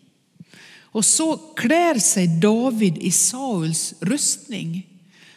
Och 0.80 1.04
så 1.04 1.36
klär 1.36 1.98
sig 1.98 2.40
David 2.40 2.98
i 2.98 3.10
Sauls 3.10 3.94
rustning 4.00 4.86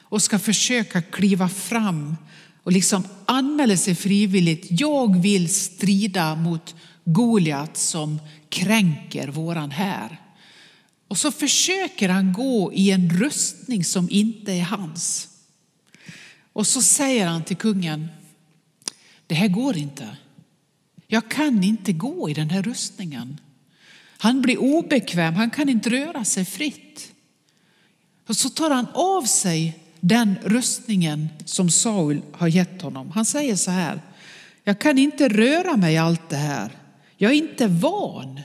och 0.01 0.21
ska 0.21 0.39
försöka 0.39 1.01
kliva 1.01 1.49
fram 1.49 2.15
och 2.69 2.73
liksom 2.73 3.03
anmäler 3.25 3.75
sig 3.75 3.95
frivilligt. 3.95 4.67
Jag 4.69 5.21
vill 5.21 5.53
strida 5.53 6.35
mot 6.35 6.75
Goliat 7.03 7.77
som 7.77 8.19
kränker 8.49 9.27
våran 9.27 9.71
här. 9.71 10.21
Och 11.07 11.17
så 11.17 11.31
försöker 11.31 12.09
han 12.09 12.33
gå 12.33 12.73
i 12.73 12.91
en 12.91 13.09
rustning 13.09 13.83
som 13.83 14.09
inte 14.09 14.53
är 14.53 14.61
hans. 14.61 15.27
Och 16.53 16.67
så 16.67 16.81
säger 16.81 17.27
han 17.27 17.43
till 17.43 17.57
kungen, 17.57 18.07
det 19.27 19.35
här 19.35 19.47
går 19.47 19.77
inte. 19.77 20.17
Jag 21.07 21.31
kan 21.31 21.63
inte 21.63 21.93
gå 21.93 22.29
i 22.29 22.33
den 22.33 22.49
här 22.49 22.61
rustningen. 22.61 23.37
Han 24.17 24.41
blir 24.41 24.57
obekväm, 24.57 25.35
han 25.35 25.49
kan 25.49 25.69
inte 25.69 25.89
röra 25.89 26.25
sig 26.25 26.45
fritt. 26.45 27.11
Och 28.27 28.37
så 28.37 28.49
tar 28.49 28.69
han 28.69 28.87
av 28.93 29.23
sig 29.23 29.79
den 29.99 30.35
röstningen 30.43 31.29
som 31.45 31.69
Saul 31.69 32.21
har 32.31 32.47
gett 32.47 32.81
honom. 32.81 33.11
Han 33.11 33.25
säger 33.25 33.55
så 33.55 33.71
här, 33.71 34.01
jag 34.63 34.79
kan 34.79 34.97
inte 34.97 35.27
röra 35.29 35.77
mig 35.77 35.93
i 35.93 35.97
allt 35.97 36.29
det 36.29 36.35
här. 36.35 36.71
Jag 37.17 37.31
är 37.31 37.35
inte 37.35 37.67
van. 37.67 38.41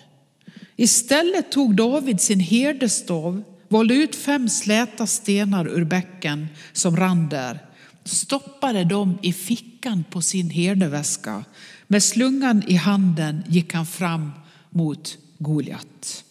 Istället 0.77 1.53
tog 1.53 1.75
David 1.75 2.21
sin 2.21 2.41
herdestav, 2.41 3.43
valde 3.69 3.95
ut 3.95 4.17
fem 4.17 4.49
släta 4.49 5.07
stenar 5.07 5.69
ur 5.69 5.85
bäcken 5.85 6.49
som 6.73 6.97
rann 6.97 7.29
där, 7.29 7.59
stoppade 8.05 8.85
dem 8.85 9.19
i 9.23 9.33
fickan 9.33 10.05
på 10.11 10.23
sin 10.23 10.51
herdeväska. 10.51 11.45
Med 11.87 12.03
slungan 12.03 12.63
i 12.67 12.75
handen 12.75 13.45
gick 13.49 13.75
han 13.75 13.87
fram 13.87 14.33
mot 14.71 15.19
Goliat. 15.39 16.25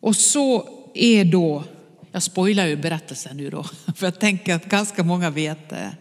Och 0.00 0.16
så 0.16 0.68
är 0.94 1.24
då 1.24 1.64
jag 2.12 2.22
spoilar 2.22 2.66
ju 2.66 2.76
berättelsen 2.76 3.36
nu 3.36 3.50
då, 3.50 3.62
för 3.96 4.06
jag 4.06 4.20
tänker 4.20 4.54
att 4.54 4.64
ganska 4.64 5.02
många 5.02 5.30
vet 5.30 5.68
det. 5.68 5.96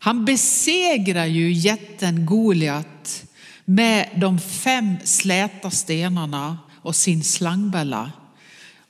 Han 0.00 0.24
besegrar 0.24 1.26
ju 1.26 1.52
jätten 1.52 2.26
Goliat 2.26 3.24
med 3.64 4.08
de 4.16 4.38
fem 4.38 4.96
släta 5.04 5.70
stenarna 5.70 6.58
och 6.82 6.96
sin 6.96 7.24
slangbälla. 7.24 8.12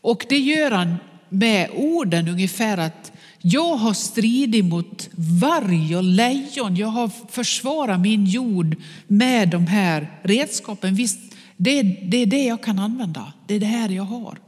Och 0.01 0.27
det 0.29 0.39
gör 0.39 0.71
han 0.71 0.97
med 1.29 1.71
orden 1.75 2.29
ungefär 2.29 2.79
att 2.79 3.13
jag 3.41 3.77
har 3.77 3.95
stridit 3.95 4.65
mot 4.65 5.09
varg 5.17 5.97
och 5.97 6.03
lejon. 6.03 6.77
Jag 6.77 6.89
har 6.89 7.11
försvarat 7.31 8.01
min 8.01 8.27
jord 8.27 8.77
med 9.07 9.49
de 9.49 9.67
här 9.67 10.21
redskapen. 10.23 10.95
Visst, 10.95 11.19
det, 11.57 11.83
det 11.83 12.17
är 12.17 12.27
det 12.27 12.45
jag 12.45 12.63
kan 12.63 12.79
använda. 12.79 13.33
Det 13.47 13.55
är 13.55 13.61
det 13.61 13.67
här 13.67 13.89
jag 13.89 14.03
har. 14.03 14.39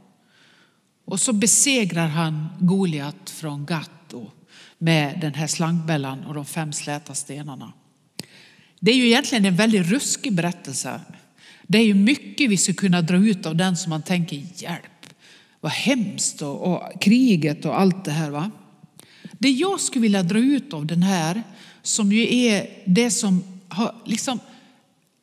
Och 1.11 1.19
så 1.19 1.33
besegrar 1.33 2.07
han 2.07 2.47
Goliat 2.59 3.29
från 3.29 3.65
Gat 3.65 4.13
med 4.77 5.19
den 5.21 5.33
här 5.33 5.47
slangbällan 5.47 6.23
och 6.23 6.33
de 6.33 6.45
fem 6.45 6.73
släta 6.73 7.13
stenarna. 7.13 7.73
Det 8.79 8.91
är 8.91 8.95
ju 8.95 9.05
egentligen 9.05 9.45
en 9.45 9.55
väldigt 9.55 9.87
ruskig 9.87 10.33
berättelse. 10.33 11.01
Det 11.67 11.77
är 11.77 11.85
ju 11.85 11.93
mycket 11.93 12.49
vi 12.49 12.57
skulle 12.57 12.75
kunna 12.75 13.01
dra 13.01 13.17
ut 13.17 13.45
av 13.45 13.55
den 13.55 13.77
som 13.77 13.89
man 13.89 14.01
tänker, 14.01 14.43
hjälp, 14.55 15.05
vad 15.59 15.71
hemskt 15.71 16.41
och, 16.41 16.73
och 16.73 17.01
kriget 17.01 17.65
och 17.65 17.79
allt 17.79 18.05
det 18.05 18.11
här. 18.11 18.29
va. 18.29 18.51
Det 19.31 19.49
jag 19.49 19.79
skulle 19.79 20.03
vilja 20.03 20.23
dra 20.23 20.39
ut 20.39 20.73
av 20.73 20.85
den 20.85 21.03
här, 21.03 21.43
som 21.81 22.11
ju 22.11 22.35
är 22.35 22.69
det 22.85 23.11
som 23.11 23.43
har 23.67 23.95
liksom 24.05 24.39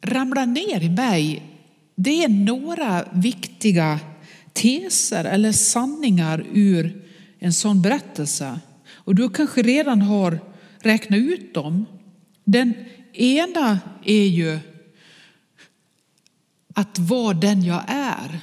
ramlat 0.03 0.49
ner 0.49 0.81
i 0.83 0.89
mig, 0.89 1.43
det 1.95 2.25
är 2.25 2.29
några 2.29 3.05
viktiga 3.13 4.01
teser 4.53 5.25
eller 5.25 5.53
sanningar 5.53 6.47
ur 6.53 7.05
en 7.39 7.53
sån 7.53 7.83
berättelse. 7.83 8.61
Och 8.91 9.15
du 9.15 9.31
kanske 9.31 9.63
redan 9.63 10.03
har 10.03 10.41
räknat 10.81 11.19
ut 11.19 11.55
dem. 11.55 11.87
Den 12.45 12.75
ena 13.13 13.79
är 14.05 14.27
ju 14.27 14.59
att 16.75 16.99
vara 16.99 17.35
den 17.35 17.63
jag 17.63 17.85
är. 17.87 18.41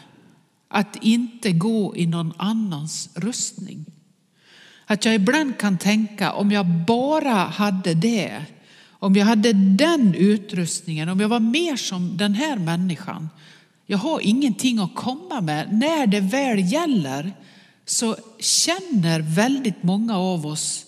Att 0.68 1.04
inte 1.04 1.52
gå 1.52 1.96
i 1.96 2.06
någon 2.06 2.34
annans 2.38 3.10
rustning. 3.16 3.86
Att 4.86 5.06
jag 5.06 5.16
ibland 5.16 5.58
kan 5.58 5.78
tänka 5.78 6.34
om 6.34 6.52
jag 6.52 6.66
bara 6.66 7.34
hade 7.34 7.94
det, 7.94 8.46
om 8.90 9.16
jag 9.16 9.26
hade 9.26 9.54
den 9.54 10.16
utrustningen, 10.16 11.10
om 11.10 11.20
jag 11.20 11.30
var 11.30 11.40
mer 11.40 11.76
som 11.76 12.18
den 12.18 12.34
här 12.34 12.58
människan. 12.58 13.30
Jag 13.86 13.98
har 13.98 14.20
ingenting 14.20 14.80
att 14.80 14.96
komma 14.96 15.42
med. 15.42 15.74
När 15.74 16.08
det 16.08 16.20
väl 16.20 16.72
gäller 16.72 17.34
så 17.86 18.16
känner 18.40 19.20
väldigt 19.20 19.84
många 19.84 20.18
av 20.18 20.46
oss 20.46 20.86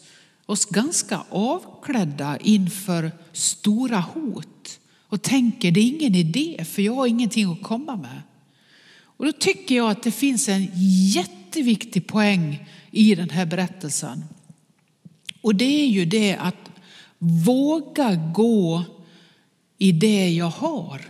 oss 0.48 0.66
ganska 0.66 1.24
avklädda 1.30 2.38
inför 2.38 3.12
stora 3.34 4.00
hot 4.00 4.80
och 5.10 5.22
tänker 5.22 5.72
det 5.72 5.80
är 5.80 5.88
ingen 5.88 6.16
idé 6.16 6.66
för 6.66 6.82
jag 6.82 6.96
har 6.96 7.08
ingenting 7.08 7.52
att 7.52 7.64
komma 7.64 7.96
med. 7.96 8.22
Och 9.00 9.26
då 9.26 9.32
tycker 9.32 9.76
jag 9.76 9.92
att 9.92 10.04
det 10.04 10.12
finns 10.12 10.50
en 10.50 10.68
jätteviktig 11.14 12.08
poäng 12.08 12.70
i 12.92 13.16
den 13.16 13.30
här 13.30 13.46
berättelsen. 13.46 14.24
Och 15.42 15.56
det 15.56 15.82
är 15.84 15.88
ju 15.88 16.06
det 16.06 16.36
att 16.36 16.70
våga 17.18 18.16
gå 18.16 18.84
i 19.78 19.92
det 19.92 20.30
jag 20.30 20.50
har. 20.50 21.02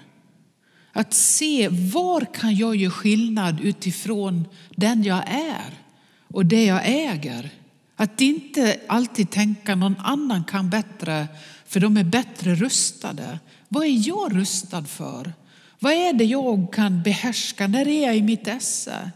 Att 0.98 1.14
se 1.14 1.70
var 1.70 2.34
kan 2.34 2.56
jag 2.56 2.76
göra 2.76 2.92
skillnad 2.92 3.60
utifrån 3.62 4.46
den 4.76 5.04
jag 5.04 5.24
är 5.30 5.74
och 6.34 6.46
det 6.46 6.66
jag 6.66 6.82
äger. 6.86 7.50
Att 7.96 8.22
inte 8.22 8.80
alltid 8.88 9.30
tänka 9.30 9.76
någon 9.76 9.96
annan 10.00 10.44
kan 10.44 10.70
bättre 10.70 11.28
för 11.66 11.80
de 11.80 11.98
är 11.98 12.04
bättre 12.04 12.56
rustade. 12.56 13.40
Vad 13.68 13.84
är 13.84 14.08
jag 14.08 14.36
rustad 14.36 14.84
för? 14.84 15.34
Vad 15.80 15.94
är 15.94 16.14
det 16.14 16.26
jag 16.26 16.74
kan 16.74 17.04
behärska? 17.04 17.68
När 17.68 17.88
är 17.88 18.06
jag 18.06 18.18
i 18.18 18.22
mitt 18.22 18.48
esse? 18.48 19.12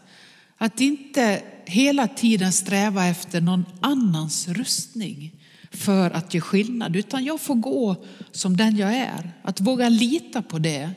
Att 0.58 0.82
inte 0.82 1.44
hela 1.66 2.08
tiden 2.08 2.52
sträva 2.52 3.08
efter 3.08 3.42
någon 3.42 3.66
annans 3.80 4.48
rustning 4.48 5.32
för 5.72 6.12
att 6.12 6.34
ge 6.34 6.42
skillnad, 6.42 6.96
utan 6.96 7.26
jag 7.26 7.42
får 7.42 7.56
gå 7.56 7.96
som 8.32 8.58
den 8.58 8.78
jag 8.78 8.94
är. 8.96 9.32
Att 9.44 9.62
våga 9.62 9.90
lita 9.90 10.42
på 10.42 10.60
det. 10.60 10.90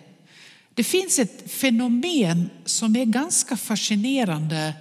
Det 0.74 0.84
finns 0.84 1.18
ett 1.18 1.50
fenomen 1.50 2.50
som 2.64 2.96
är 2.96 3.04
ganska 3.04 3.56
fascinerande 3.56 4.74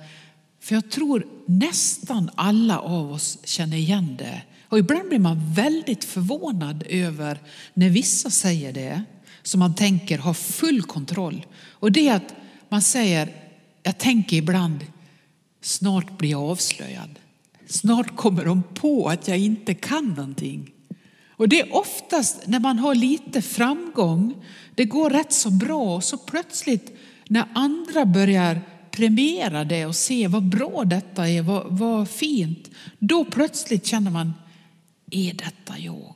för 0.59 0.75
jag 0.75 0.89
tror 0.89 1.27
nästan 1.45 2.29
alla 2.35 2.79
av 2.79 3.12
oss 3.12 3.38
känner 3.43 3.77
igen 3.77 4.15
det. 4.17 4.41
Och 4.69 4.79
ibland 4.79 5.09
blir 5.09 5.19
man 5.19 5.53
väldigt 5.53 6.03
förvånad 6.03 6.84
över 6.89 7.39
när 7.73 7.89
vissa 7.89 8.29
säger 8.29 8.73
det 8.73 9.03
som 9.43 9.60
man 9.60 9.75
tänker 9.75 10.17
har 10.17 10.34
full 10.34 10.82
kontroll. 10.82 11.45
Och 11.69 11.91
det 11.91 12.08
är 12.08 12.15
att 12.15 12.36
man 12.69 12.82
säger, 12.82 13.29
jag 13.84 13.97
tänker 13.97 14.38
ibland, 14.38 14.86
snart 15.62 16.17
blir 16.17 16.29
jag 16.29 16.43
avslöjad. 16.43 17.19
Snart 17.67 18.15
kommer 18.15 18.45
de 18.45 18.63
på 18.63 19.10
att 19.10 19.27
jag 19.27 19.38
inte 19.38 19.73
kan 19.73 20.10
någonting. 20.10 20.71
Och 21.38 21.50
det 21.50 21.62
är 21.62 21.76
oftast 21.76 22.48
när 22.48 22.60
man 22.60 22.80
har 22.80 22.96
lite 22.96 23.41
framgång, 23.41 24.46
det 24.76 24.86
går 24.86 25.10
rätt 25.10 25.34
så 25.34 25.52
bra 25.52 25.96
och 25.96 26.04
så 26.04 26.17
plötsligt 26.17 26.98
när 27.28 27.46
andra 27.54 28.06
börjar 28.06 28.62
premiera 28.91 29.63
det 29.63 29.86
och 29.86 29.96
se 29.96 30.28
vad 30.28 30.43
bra 30.43 30.84
detta 30.86 31.30
är, 31.30 31.41
vad, 31.41 31.78
vad 31.78 32.10
fint. 32.10 32.69
Då 33.00 33.26
plötsligt 33.26 33.86
känner 33.86 34.12
man, 34.12 34.34
är 35.12 35.34
detta 35.34 35.78
jag? 35.78 36.15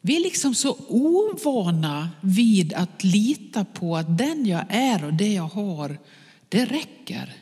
Vi 0.00 0.16
är 0.16 0.20
liksom 0.20 0.54
så 0.54 0.76
ovana 0.88 2.10
vid 2.20 2.72
att 2.72 3.04
lita 3.04 3.64
på 3.64 3.96
att 3.96 4.18
den 4.18 4.46
jag 4.46 4.64
är 4.68 5.04
och 5.04 5.14
det 5.14 5.32
jag 5.32 5.48
har, 5.48 5.98
det 6.48 6.64
räcker. 6.64 7.32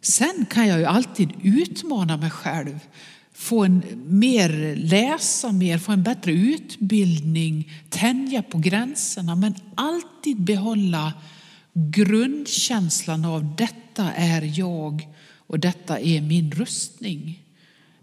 Sen 0.00 0.46
kan 0.50 0.68
jag 0.68 0.78
ju 0.78 0.84
alltid 0.84 1.30
utmana 1.42 2.16
mig 2.16 2.30
själv, 2.30 2.78
få 3.32 3.64
en 3.64 3.82
mer, 4.06 4.76
läsa 4.76 5.52
mer, 5.52 5.78
få 5.78 5.92
en 5.92 6.02
bättre 6.02 6.32
utbildning, 6.32 7.72
tänja 7.88 8.42
på 8.42 8.58
gränserna, 8.58 9.36
men 9.36 9.54
alltid 9.74 10.40
behålla 10.40 11.12
grundkänslan 11.72 13.24
av 13.24 13.56
detta 13.56 14.12
är 14.12 14.58
jag 14.58 15.08
och 15.46 15.60
detta 15.60 16.00
är 16.00 16.20
min 16.20 16.50
rustning. 16.50 17.42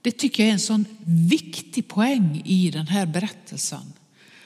Det 0.02 0.12
tycker 0.12 0.44
jag 0.44 0.50
är 0.50 0.54
en 0.54 0.60
sån 0.60 0.86
viktig 1.30 1.88
poäng 1.88 2.42
i 2.46 2.72
den 2.72 2.88
här 2.88 3.06
berättelsen. 3.06 3.94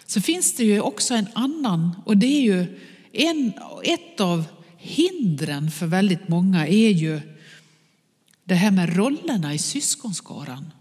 Så 0.05 0.21
finns 0.21 0.55
det 0.55 0.63
ju 0.63 0.81
också 0.81 1.13
en 1.13 1.27
annan 1.33 1.91
och 2.05 2.17
det 2.17 2.27
är 2.27 2.41
ju 2.41 2.79
en, 3.11 3.53
ett 3.83 4.19
av 4.19 4.43
hindren 4.77 5.71
för 5.71 5.85
väldigt 5.85 6.27
många 6.27 6.67
är 6.67 6.89
ju 6.89 7.21
det 8.45 8.55
här 8.55 8.71
med 8.71 8.95
rollerna 8.95 9.53
i 9.53 9.57
syskonskaran. 9.57 10.73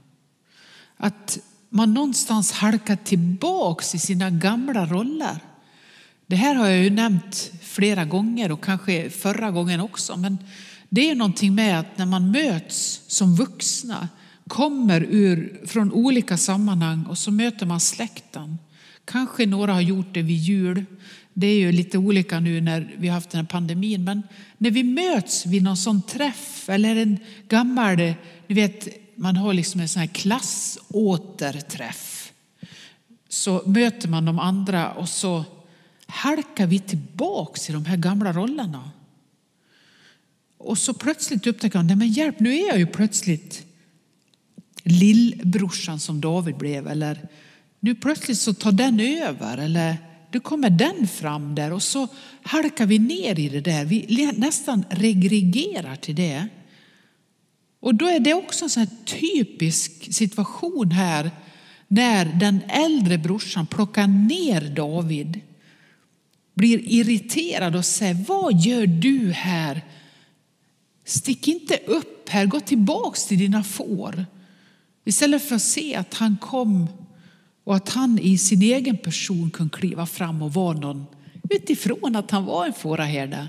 Att 0.96 1.38
man 1.68 1.94
någonstans 1.94 2.52
halkar 2.52 2.96
tillbaks 2.96 3.94
i 3.94 3.98
sina 3.98 4.30
gamla 4.30 4.86
roller. 4.86 5.38
Det 6.26 6.36
här 6.36 6.54
har 6.54 6.68
jag 6.68 6.84
ju 6.84 6.90
nämnt 6.90 7.52
flera 7.62 8.04
gånger 8.04 8.52
och 8.52 8.64
kanske 8.64 9.10
förra 9.10 9.50
gången 9.50 9.80
också. 9.80 10.16
Men 10.16 10.38
det 10.88 11.10
är 11.10 11.14
någonting 11.14 11.54
med 11.54 11.80
att 11.80 11.98
när 11.98 12.06
man 12.06 12.30
möts 12.30 13.00
som 13.06 13.34
vuxna, 13.34 14.08
kommer 14.48 15.06
ur, 15.10 15.60
från 15.66 15.92
olika 15.92 16.36
sammanhang 16.36 17.04
och 17.06 17.18
så 17.18 17.30
möter 17.30 17.66
man 17.66 17.80
släkten. 17.80 18.58
Kanske 19.04 19.46
några 19.46 19.72
har 19.72 19.80
gjort 19.80 20.06
det 20.12 20.22
vid 20.22 20.36
jul. 20.36 20.84
Det 21.34 21.46
är 21.46 21.58
ju 21.58 21.72
lite 21.72 21.98
olika 21.98 22.40
nu 22.40 22.60
när 22.60 22.94
vi 22.98 23.08
har 23.08 23.14
haft 23.14 23.30
den 23.30 23.40
här 23.40 23.46
pandemin. 23.46 24.04
Men 24.04 24.22
när 24.58 24.70
vi 24.70 24.82
möts 24.82 25.46
vid 25.46 25.62
någon 25.62 25.76
sån 25.76 26.02
träff 26.02 26.68
eller 26.68 26.96
en 26.96 27.18
gammal, 27.48 27.96
ni 27.96 28.16
vet, 28.48 28.88
man 29.16 29.36
har 29.36 29.54
liksom 29.54 29.80
en 29.80 29.88
sån 29.88 30.00
här 30.00 30.06
klassåterträff. 30.06 32.32
Så 33.28 33.62
möter 33.66 34.08
man 34.08 34.24
de 34.24 34.38
andra 34.38 34.92
och 34.92 35.08
så 35.08 35.44
halkar 36.06 36.66
vi 36.66 36.78
tillbaks 36.78 37.70
i 37.70 37.72
de 37.72 37.84
här 37.84 37.96
gamla 37.96 38.32
rollerna. 38.32 38.90
Och 40.58 40.78
så 40.78 40.94
plötsligt 40.94 41.46
upptäcker 41.46 41.78
man, 41.78 41.86
nej 41.86 41.96
men 41.96 42.08
hjälp, 42.08 42.40
nu 42.40 42.54
är 42.54 42.68
jag 42.68 42.78
ju 42.78 42.86
plötsligt 42.86 43.66
lillbrorsan 44.82 46.00
som 46.00 46.20
David 46.20 46.56
blev. 46.56 46.88
Eller 46.88 47.28
nu 47.82 47.94
plötsligt 47.94 48.38
så 48.38 48.54
tar 48.54 48.72
den 48.72 49.00
över. 49.00 49.58
Eller 49.58 49.96
nu 50.32 50.40
kommer 50.40 50.70
den 50.70 51.08
fram 51.08 51.54
där 51.54 51.72
och 51.72 51.82
så 51.82 52.08
halkar 52.42 52.86
vi 52.86 52.98
ner 52.98 53.38
i 53.38 53.48
det 53.48 53.60
där. 53.60 53.84
Vi 53.84 54.32
nästan 54.36 54.84
regregerar 54.90 55.96
till 55.96 56.14
det. 56.14 56.48
Och 57.80 57.94
då 57.94 58.06
är 58.06 58.20
det 58.20 58.34
också 58.34 58.64
en 58.64 58.70
sån 58.70 58.86
typisk 59.04 60.14
situation 60.14 60.90
här 60.90 61.30
när 61.88 62.24
den 62.24 62.60
äldre 62.68 63.18
brorsan 63.18 63.66
plockar 63.66 64.06
ner 64.06 64.60
David 64.60 65.40
blir 66.54 66.78
irriterad 66.78 67.76
och 67.76 67.84
säger 67.84 68.14
vad 68.14 68.60
gör 68.60 68.86
du 68.86 69.32
här? 69.32 69.84
Stick 71.04 71.48
inte 71.48 71.76
upp 71.86 72.28
här, 72.28 72.46
gå 72.46 72.60
tillbaks 72.60 73.26
till 73.26 73.38
dina 73.38 73.64
får. 73.64 74.26
Istället 75.04 75.48
för 75.48 75.56
att 75.56 75.62
se 75.62 75.94
att 75.94 76.14
han 76.14 76.36
kom 76.40 76.88
och 77.64 77.76
att 77.76 77.88
han 77.88 78.18
i 78.18 78.38
sin 78.38 78.62
egen 78.62 78.96
person 78.96 79.50
kunde 79.50 79.76
kliva 79.76 80.06
fram 80.06 80.42
och 80.42 80.54
vara 80.54 80.78
någon 80.78 81.06
utifrån 81.50 82.16
att 82.16 82.30
han 82.30 82.44
var 82.44 82.66
en 82.66 82.72
fåraherde. 82.72 83.48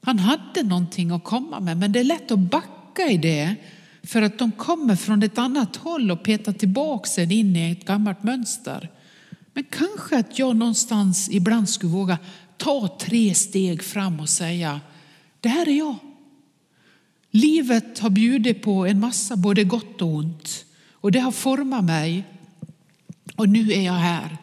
Han 0.00 0.18
hade 0.18 0.62
någonting 0.62 1.10
att 1.10 1.24
komma 1.24 1.60
med, 1.60 1.76
men 1.76 1.92
det 1.92 2.00
är 2.00 2.04
lätt 2.04 2.30
att 2.30 2.38
backa 2.38 3.06
i 3.10 3.16
det 3.16 3.54
för 4.02 4.22
att 4.22 4.38
de 4.38 4.52
kommer 4.52 4.96
från 4.96 5.22
ett 5.22 5.38
annat 5.38 5.76
håll 5.76 6.10
och 6.10 6.22
petar 6.22 6.52
tillbaka 6.52 7.22
en 7.22 7.30
in 7.30 7.56
i 7.56 7.72
ett 7.72 7.84
gammalt 7.86 8.22
mönster. 8.22 8.90
Men 9.54 9.64
kanske 9.64 10.18
att 10.18 10.38
jag 10.38 10.56
någonstans 10.56 11.28
ibland 11.30 11.68
skulle 11.68 11.92
våga 11.92 12.18
ta 12.56 12.96
tre 13.00 13.34
steg 13.34 13.82
fram 13.82 14.20
och 14.20 14.28
säga, 14.28 14.80
det 15.40 15.48
här 15.48 15.68
är 15.68 15.78
jag. 15.78 15.94
Livet 17.30 17.98
har 17.98 18.10
bjudit 18.10 18.62
på 18.62 18.86
en 18.86 19.00
massa 19.00 19.36
både 19.36 19.64
gott 19.64 20.02
och 20.02 20.08
ont 20.08 20.64
och 20.92 21.12
det 21.12 21.20
har 21.20 21.32
format 21.32 21.84
mig. 21.84 22.24
Och 23.38 23.48
nu 23.48 23.72
är 23.72 23.82
jag 23.82 23.92
här. 23.92 24.36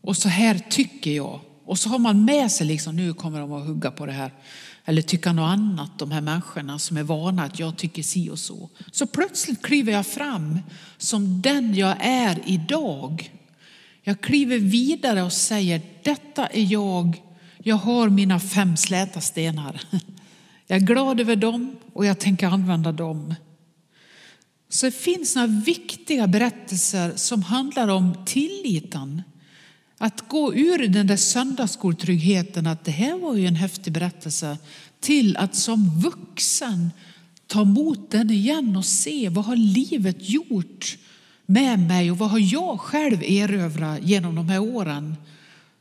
Och 0.00 0.16
så 0.16 0.28
här 0.28 0.58
tycker 0.70 1.10
jag. 1.10 1.40
Och 1.64 1.78
så 1.78 1.88
har 1.88 1.98
man 1.98 2.24
med 2.24 2.50
sig 2.50 2.66
liksom, 2.66 2.96
nu 2.96 3.14
kommer 3.14 3.40
de 3.40 3.52
att 3.52 3.66
hugga 3.66 3.90
på 3.90 4.06
det 4.06 4.12
här. 4.12 4.32
Eller 4.84 5.02
tycka 5.02 5.32
något 5.32 5.48
annat, 5.48 5.98
de 5.98 6.10
här 6.10 6.20
människorna 6.20 6.78
som 6.78 6.96
är 6.96 7.02
vana 7.02 7.44
att 7.44 7.58
jag 7.58 7.76
tycker 7.76 8.02
si 8.02 8.30
och 8.30 8.38
så. 8.38 8.70
Så 8.92 9.06
plötsligt 9.06 9.62
kliver 9.62 9.92
jag 9.92 10.06
fram 10.06 10.58
som 10.98 11.42
den 11.42 11.74
jag 11.74 11.96
är 12.00 12.40
idag. 12.46 13.30
Jag 14.02 14.20
kliver 14.20 14.58
vidare 14.58 15.22
och 15.22 15.32
säger, 15.32 15.82
detta 16.02 16.46
är 16.46 16.72
jag. 16.72 17.22
Jag 17.58 17.76
har 17.76 18.08
mina 18.08 18.40
fem 18.40 18.76
släta 18.76 19.20
stenar. 19.20 19.80
Jag 20.66 20.76
är 20.76 20.86
glad 20.86 21.20
över 21.20 21.36
dem 21.36 21.76
och 21.92 22.06
jag 22.06 22.18
tänker 22.18 22.46
använda 22.46 22.92
dem. 22.92 23.34
Så 24.74 24.86
det 24.86 24.92
finns 24.92 25.36
några 25.36 25.46
viktiga 25.46 26.26
berättelser 26.26 27.12
som 27.16 27.42
handlar 27.42 27.88
om 27.88 28.14
tilliten. 28.26 29.22
Att 29.98 30.28
gå 30.28 30.54
ur 30.54 30.88
den 30.88 31.06
där 31.06 31.16
söndagsskoltryggheten, 31.16 32.66
att 32.66 32.84
det 32.84 32.90
här 32.90 33.18
var 33.18 33.34
ju 33.34 33.46
en 33.46 33.54
häftig 33.54 33.92
berättelse, 33.92 34.58
till 35.00 35.36
att 35.36 35.56
som 35.56 36.00
vuxen 36.00 36.90
ta 37.46 37.62
emot 37.62 38.10
den 38.10 38.30
igen 38.30 38.76
och 38.76 38.84
se 38.84 39.28
vad 39.28 39.44
har 39.44 39.56
livet 39.56 40.16
gjort 40.28 40.98
med 41.46 41.78
mig 41.78 42.10
och 42.10 42.18
vad 42.18 42.30
har 42.30 42.52
jag 42.52 42.80
själv 42.80 43.22
erövrat 43.22 44.02
genom 44.02 44.34
de 44.34 44.48
här 44.48 44.58
åren 44.58 45.16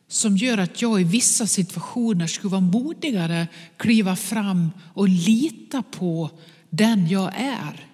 som 0.07 0.37
gör 0.37 0.57
att 0.57 0.81
jag 0.81 1.01
i 1.01 1.03
vissa 1.03 1.47
situationer 1.47 2.27
skulle 2.27 2.51
vara 2.51 2.61
modigare, 2.61 3.47
kliva 3.77 4.15
fram 4.15 4.71
och 4.93 5.09
lita 5.09 5.83
på 5.83 6.29
den 6.69 7.07
jag 7.07 7.31
är. 7.35 7.92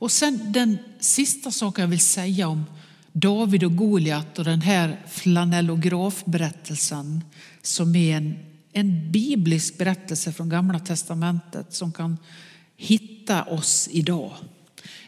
Och 0.00 0.12
sen 0.12 0.52
den 0.52 0.78
sista 1.00 1.50
saken 1.50 1.82
jag 1.82 1.88
vill 1.88 2.00
säga 2.00 2.48
om 2.48 2.64
David 3.12 3.64
och 3.64 3.76
Goliat 3.76 4.38
och 4.38 4.44
den 4.44 4.60
här 4.60 5.06
flanellografberättelsen 5.08 7.24
som 7.62 7.96
är 7.96 8.16
en, 8.16 8.38
en 8.72 9.12
biblisk 9.12 9.78
berättelse 9.78 10.32
från 10.32 10.48
Gamla 10.48 10.78
testamentet 10.78 11.74
som 11.74 11.92
kan 11.92 12.18
hitta 12.76 13.44
oss 13.44 13.88
idag. 13.92 14.32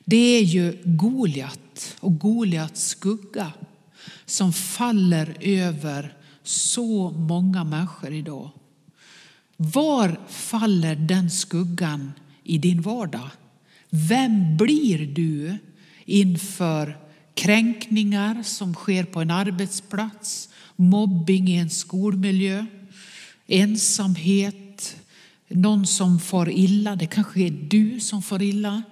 Det 0.04 0.16
är 0.16 0.42
ju 0.42 0.82
Goliat 0.84 1.96
och 2.00 2.18
Goliats 2.18 2.88
skugga 2.88 3.52
som 4.26 4.52
faller 4.52 5.36
över 5.40 6.16
så 6.42 7.10
många 7.10 7.64
människor 7.64 8.12
idag. 8.12 8.50
Var 9.56 10.20
faller 10.28 10.96
den 10.96 11.30
skuggan 11.30 12.12
i 12.44 12.58
din 12.58 12.82
vardag? 12.82 13.30
Vem 13.94 14.56
blir 14.56 15.06
du 15.06 15.58
inför 16.04 16.96
kränkningar 17.34 18.42
som 18.42 18.74
sker 18.74 19.04
på 19.04 19.20
en 19.20 19.30
arbetsplats, 19.30 20.48
mobbing 20.76 21.48
i 21.48 21.56
en 21.56 21.70
skolmiljö, 21.70 22.66
ensamhet, 23.46 24.96
någon 25.48 25.86
som 25.86 26.20
far 26.20 26.50
illa, 26.50 26.96
det 26.96 27.06
kanske 27.06 27.40
är 27.40 27.50
du 27.50 28.00
som 28.00 28.22
far 28.22 28.42
illa. 28.42 28.82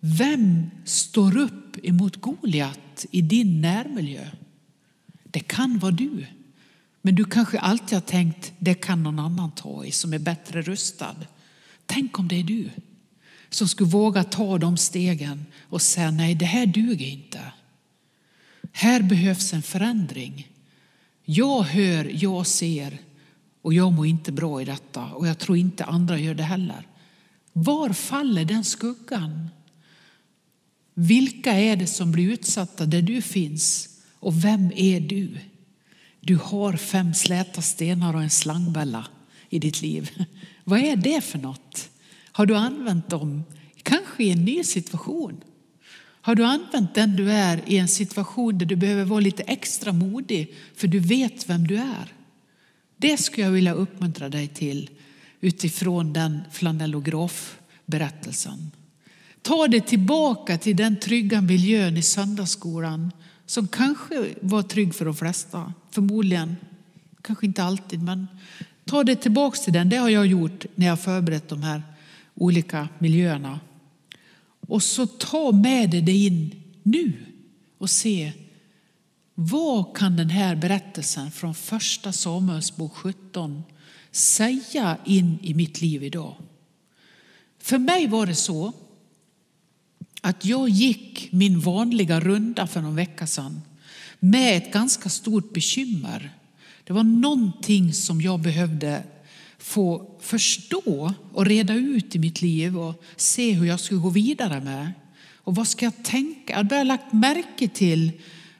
Vem 0.00 0.70
står 0.84 1.36
upp 1.36 1.76
emot 1.82 2.16
Goliat 2.16 3.06
i 3.10 3.22
din 3.22 3.60
närmiljö? 3.60 4.30
Det 5.24 5.40
kan 5.40 5.78
vara 5.78 5.92
du. 5.92 6.26
Men 7.02 7.14
du 7.14 7.24
kanske 7.24 7.58
alltid 7.58 7.96
har 7.96 8.00
tänkt 8.00 8.52
det 8.58 8.74
kan 8.74 9.02
någon 9.02 9.18
annan 9.18 9.50
ta 9.50 9.84
i 9.84 9.90
som 9.90 10.12
är 10.12 10.18
bättre 10.18 10.62
rustad. 10.62 11.16
Tänk 11.86 12.18
om 12.18 12.28
det 12.28 12.36
är 12.36 12.44
du 12.44 12.70
som 13.50 13.68
skulle 13.68 13.90
våga 13.90 14.24
ta 14.24 14.58
de 14.58 14.76
stegen 14.76 15.46
och 15.62 15.82
säga 15.82 16.10
nej, 16.10 16.34
det 16.34 16.44
här 16.44 16.66
duger 16.66 17.06
inte. 17.06 17.40
Här 18.72 19.02
behövs 19.02 19.52
en 19.52 19.62
förändring. 19.62 20.48
Jag 21.24 21.62
hör, 21.62 22.10
jag 22.14 22.46
ser 22.46 22.98
och 23.62 23.74
jag 23.74 23.92
mår 23.92 24.06
inte 24.06 24.32
bra 24.32 24.62
i 24.62 24.64
detta 24.64 25.04
och 25.04 25.28
jag 25.28 25.38
tror 25.38 25.58
inte 25.58 25.84
andra 25.84 26.18
gör 26.18 26.34
det 26.34 26.42
heller. 26.42 26.86
Var 27.52 27.92
faller 27.92 28.44
den 28.44 28.64
skuggan? 28.64 29.48
Vilka 30.94 31.52
är 31.52 31.76
det 31.76 31.86
som 31.86 32.12
blir 32.12 32.32
utsatta 32.32 32.86
där 32.86 33.02
du 33.02 33.22
finns 33.22 33.88
och 34.12 34.44
vem 34.44 34.72
är 34.76 35.00
du? 35.00 35.38
Du 36.20 36.36
har 36.36 36.76
fem 36.76 37.14
släta 37.14 37.62
stenar 37.62 38.14
och 38.14 38.22
en 38.22 38.30
slangbella 38.30 39.06
i 39.48 39.58
ditt 39.58 39.82
liv. 39.82 40.10
Vad 40.64 40.80
är 40.80 40.96
det 40.96 41.20
för 41.20 41.38
något? 41.38 41.90
Har 42.38 42.46
du 42.46 42.56
använt 42.56 43.08
dem, 43.08 43.44
kanske 43.82 44.24
i 44.24 44.30
en 44.30 44.44
ny 44.44 44.64
situation? 44.64 45.40
Har 46.00 46.34
du 46.34 46.44
använt 46.44 46.94
den 46.94 47.16
du 47.16 47.32
är 47.32 47.60
i 47.66 47.78
en 47.78 47.88
situation 47.88 48.58
där 48.58 48.66
du 48.66 48.76
behöver 48.76 49.04
vara 49.04 49.20
lite 49.20 49.42
extra 49.42 49.92
modig 49.92 50.54
för 50.76 50.88
du 50.88 50.98
vet 50.98 51.50
vem 51.50 51.66
du 51.66 51.76
är? 51.76 52.12
Det 52.96 53.16
skulle 53.16 53.46
jag 53.46 53.52
vilja 53.52 53.72
uppmuntra 53.72 54.28
dig 54.28 54.48
till 54.48 54.90
utifrån 55.40 56.12
den 56.12 56.40
flanellograf-berättelsen. 56.52 58.70
Ta 59.42 59.68
dig 59.68 59.80
tillbaka 59.80 60.58
till 60.58 60.76
den 60.76 61.00
trygga 61.00 61.40
miljön 61.40 61.96
i 61.96 62.02
söndagsskolan 62.02 63.12
som 63.46 63.68
kanske 63.68 64.28
var 64.40 64.62
trygg 64.62 64.94
för 64.94 65.04
de 65.04 65.16
flesta, 65.16 65.72
förmodligen. 65.90 66.56
Kanske 67.22 67.46
inte 67.46 67.62
alltid, 67.62 68.02
men 68.02 68.28
ta 68.84 69.04
dig 69.04 69.16
tillbaka 69.16 69.56
till 69.56 69.72
den. 69.72 69.88
Det 69.88 69.96
har 69.96 70.08
jag 70.08 70.26
gjort 70.26 70.66
när 70.74 70.86
jag 70.86 71.00
förberett 71.00 71.48
de 71.48 71.62
här 71.62 71.82
olika 72.38 72.88
miljöerna. 72.98 73.60
Och 74.60 74.82
så 74.82 75.06
ta 75.06 75.52
med 75.52 75.90
dig 75.90 76.02
det 76.02 76.16
in 76.16 76.62
nu 76.82 77.12
och 77.78 77.90
se 77.90 78.32
vad 79.34 79.96
kan 79.96 80.16
den 80.16 80.30
här 80.30 80.56
berättelsen 80.56 81.30
från 81.30 81.54
första 81.54 82.12
Samuelsbok 82.12 82.92
17 82.92 83.62
säga 84.10 84.96
in 85.04 85.38
i 85.42 85.54
mitt 85.54 85.80
liv 85.80 86.02
idag? 86.02 86.34
För 87.58 87.78
mig 87.78 88.06
var 88.06 88.26
det 88.26 88.34
så 88.34 88.72
att 90.20 90.44
jag 90.44 90.68
gick 90.68 91.32
min 91.32 91.60
vanliga 91.60 92.20
runda 92.20 92.66
för 92.66 92.80
någon 92.80 92.96
vecka 92.96 93.26
sedan 93.26 93.60
med 94.18 94.56
ett 94.56 94.72
ganska 94.72 95.08
stort 95.08 95.52
bekymmer. 95.52 96.30
Det 96.84 96.92
var 96.92 97.04
någonting 97.04 97.92
som 97.92 98.20
jag 98.20 98.40
behövde 98.40 99.02
få 99.58 100.16
förstå 100.20 101.14
och 101.32 101.46
reda 101.46 101.74
ut 101.74 102.16
i 102.16 102.18
mitt 102.18 102.42
liv 102.42 102.78
och 102.78 103.02
se 103.16 103.52
hur 103.52 103.66
jag 103.66 103.80
skulle 103.80 104.00
gå 104.00 104.10
vidare 104.10 104.60
med. 104.60 104.92
Och 105.36 105.54
vad 105.54 105.68
ska 105.68 105.84
jag 105.84 106.04
tänka? 106.04 106.66
Jag 106.70 106.78
har 106.78 106.84
lagt 106.84 107.12
märke 107.12 107.68
till 107.68 108.12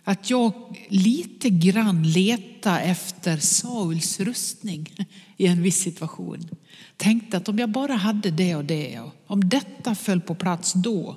att 0.04 0.30
jag 0.30 0.52
lite 0.88 1.50
grann 1.50 2.02
letade 2.12 2.80
efter 2.80 3.36
Sauls 3.36 4.20
rustning 4.20 5.06
i 5.36 5.46
en 5.46 5.62
viss 5.62 5.82
situation. 5.82 6.48
Tänkte 6.96 7.36
att 7.36 7.48
om 7.48 7.58
jag 7.58 7.70
bara 7.70 7.94
hade 7.94 8.30
det 8.30 8.54
och 8.54 8.64
det, 8.64 9.00
och 9.00 9.12
om 9.26 9.48
detta 9.48 9.94
föll 9.94 10.20
på 10.20 10.34
plats 10.34 10.72
då. 10.72 11.16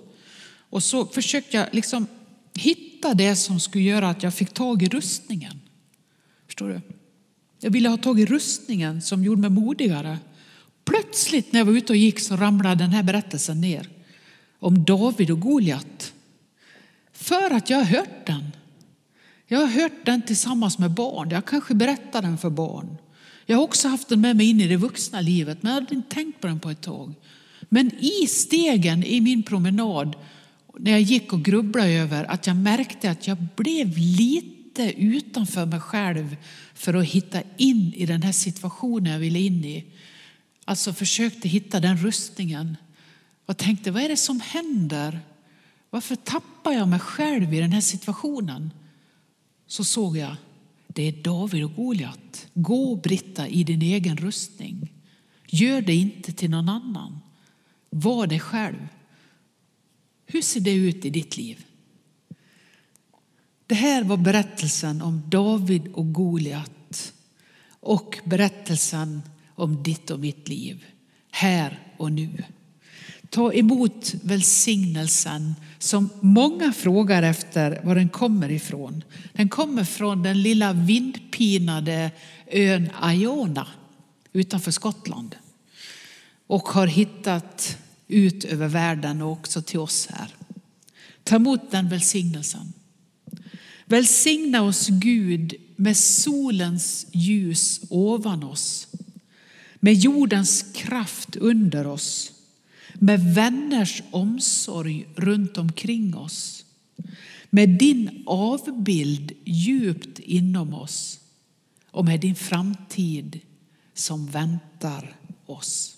Och 0.70 0.84
så 0.84 1.06
försökte 1.06 1.58
jag 1.58 1.68
liksom 1.72 2.08
hitta 2.54 3.14
det 3.14 3.36
som 3.36 3.60
skulle 3.60 3.84
göra 3.84 4.10
att 4.10 4.24
jag 4.24 4.34
fick 4.34 4.54
tag 4.54 4.84
i 4.84 4.90
rustningen. 4.90 5.60
Förstår 6.46 6.70
du? 6.70 6.82
Jag 7.64 7.72
ville 7.72 7.90
ha 7.90 7.98
tag 7.98 8.20
i 8.20 8.26
rustningen 8.26 9.02
som 9.02 9.24
gjorde 9.24 9.42
mig 9.42 9.50
modigare. 9.50 10.18
Plötsligt 10.86 11.54
när 11.54 11.60
jag 11.60 11.66
var 11.66 11.74
ute 11.74 11.94
och 11.94 11.98
gick 11.98 12.20
så 12.20 12.36
ramlade 12.36 12.76
den 12.76 12.90
här 12.90 13.04
berättelsen 13.04 13.62
ner 13.62 13.90
om 14.60 14.84
David 14.84 15.32
och 15.32 15.40
Goliat. 15.40 16.14
För 17.14 17.54
att 17.54 17.70
jag 17.70 17.78
har 17.78 17.86
hört 17.86 18.26
den. 18.26 18.52
Jag 19.48 19.60
har 19.60 19.68
hört 19.68 20.06
den 20.06 20.22
tillsammans 20.22 20.80
med 20.80 20.92
barn. 20.92 21.30
Jag 21.30 21.46
kanske 21.46 21.74
berättar 21.74 22.22
den 22.22 22.38
för 22.38 22.50
barn. 22.50 22.98
Jag 23.46 23.58
har 23.58 23.64
också 23.64 23.88
haft 23.88 24.10
den 24.10 24.22
med 24.22 24.36
mig 24.36 24.50
in 24.50 24.62
i 24.62 24.68
det 24.68 24.78
vuxna 24.78 25.22
livet, 25.22 25.64
men 25.64 25.74
jag 25.74 25.82
hade 25.82 25.96
inte 25.96 26.16
tänkt 26.16 26.42
på 26.42 26.48
den 26.48 26.60
på 26.60 26.70
ett 26.70 26.82
tag. 26.82 27.14
Men 27.70 27.92
i 28.00 28.28
stegen 28.28 29.04
i 29.04 29.22
min 29.22 29.44
promenad, 29.44 30.16
när 30.80 30.92
jag 30.92 31.02
gick 31.02 31.34
och 31.34 31.44
grubblade 31.44 31.90
över 31.90 32.24
att 32.24 32.48
jag 32.48 32.56
märkte 32.56 33.12
att 33.12 33.28
jag 33.28 33.38
blev 33.56 33.98
lite 33.98 34.61
utanför 34.90 35.66
mig 35.66 35.80
själv 35.80 36.38
för 36.74 36.94
att 36.94 37.06
hitta 37.06 37.42
in 37.58 37.94
i 37.94 38.06
den 38.06 38.22
här 38.22 38.32
situationen 38.32 39.14
jag 39.14 39.20
ville 39.20 39.40
in 39.40 39.66
i. 39.66 39.86
Alltså 40.66 40.94
försökte 40.94 41.48
hitta 41.48 41.80
den 41.80 41.98
rustningen 41.98 42.78
och 43.46 43.58
tänkte 43.58 43.92
vad 43.92 44.04
är 44.04 44.10
det 44.10 44.18
som 44.18 44.40
händer? 44.40 45.20
Varför 45.90 46.16
tappar 46.16 46.72
jag 46.72 46.88
mig 46.88 47.00
själv 47.00 47.54
i 47.54 47.60
den 47.60 47.72
här 47.72 47.82
situationen? 47.82 48.74
Så 49.68 49.84
såg 49.84 50.18
jag, 50.18 50.36
det 50.88 51.08
är 51.08 51.24
David 51.24 51.64
och 51.64 51.76
Goliat. 51.76 52.48
Gå 52.54 52.96
Britta 52.96 53.48
i 53.48 53.64
din 53.64 53.82
egen 53.82 54.18
rustning. 54.18 54.94
Gör 55.48 55.82
det 55.82 55.96
inte 55.96 56.34
till 56.34 56.50
någon 56.50 56.70
annan. 56.70 57.20
Var 57.90 58.28
dig 58.28 58.40
själv. 58.40 58.88
Hur 60.26 60.42
ser 60.42 60.60
det 60.60 60.74
ut 60.74 61.06
i 61.06 61.10
ditt 61.10 61.38
liv? 61.38 61.66
Det 63.72 63.76
här 63.76 64.04
var 64.04 64.18
berättelsen 64.18 65.02
om 65.02 65.24
David 65.28 65.88
och 65.94 66.14
Goliat 66.14 67.14
och 67.80 68.20
berättelsen 68.24 69.22
om 69.56 69.84
ditt 69.84 70.12
och 70.12 70.20
mitt 70.20 70.48
liv, 70.48 70.86
här 71.32 71.80
och 71.98 72.12
nu. 72.12 72.44
Ta 73.30 73.54
emot 73.54 74.14
välsignelsen 74.24 75.56
som 75.80 76.10
många 76.22 76.74
frågar 76.74 77.24
efter 77.24 77.82
var 77.84 77.96
den 77.96 78.10
kommer 78.10 78.52
ifrån. 78.52 79.04
Den 79.34 79.50
kommer 79.50 79.84
från 79.84 80.24
den 80.24 80.42
lilla 80.42 80.74
vindpinade 80.74 82.12
ön 82.48 82.90
Iona 83.04 83.68
utanför 84.34 84.72
Skottland 84.72 85.36
och 86.48 86.70
har 86.70 86.88
hittat 86.88 87.78
ut 88.08 88.44
över 88.44 88.68
världen 88.68 89.22
och 89.22 89.32
också 89.32 89.62
till 89.62 89.80
oss 89.80 90.08
här. 90.08 90.36
Ta 91.24 91.36
emot 91.36 91.72
den 91.72 91.90
välsignelsen. 91.90 92.74
Välsigna 93.92 94.62
oss 94.62 94.88
Gud 94.88 95.56
med 95.76 95.98
solens 95.98 97.08
ljus 97.12 97.82
ovan 97.90 98.44
oss, 98.44 98.88
med 99.80 99.94
jordens 99.94 100.66
kraft 100.74 101.36
under 101.36 101.88
oss, 101.88 102.32
med 102.94 103.34
vänners 103.34 104.04
omsorg 104.12 105.08
runt 105.16 105.58
omkring 105.58 106.16
oss, 106.16 106.66
med 107.50 107.70
din 107.70 108.24
avbild 108.26 109.32
djupt 109.44 110.20
inom 110.20 110.74
oss 110.74 111.20
och 111.92 112.06
med 112.06 112.20
din 112.20 112.36
framtid 112.36 113.40
som 113.94 114.28
väntar 114.28 115.16
oss. 115.46 115.98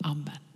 Amen. 0.00 0.49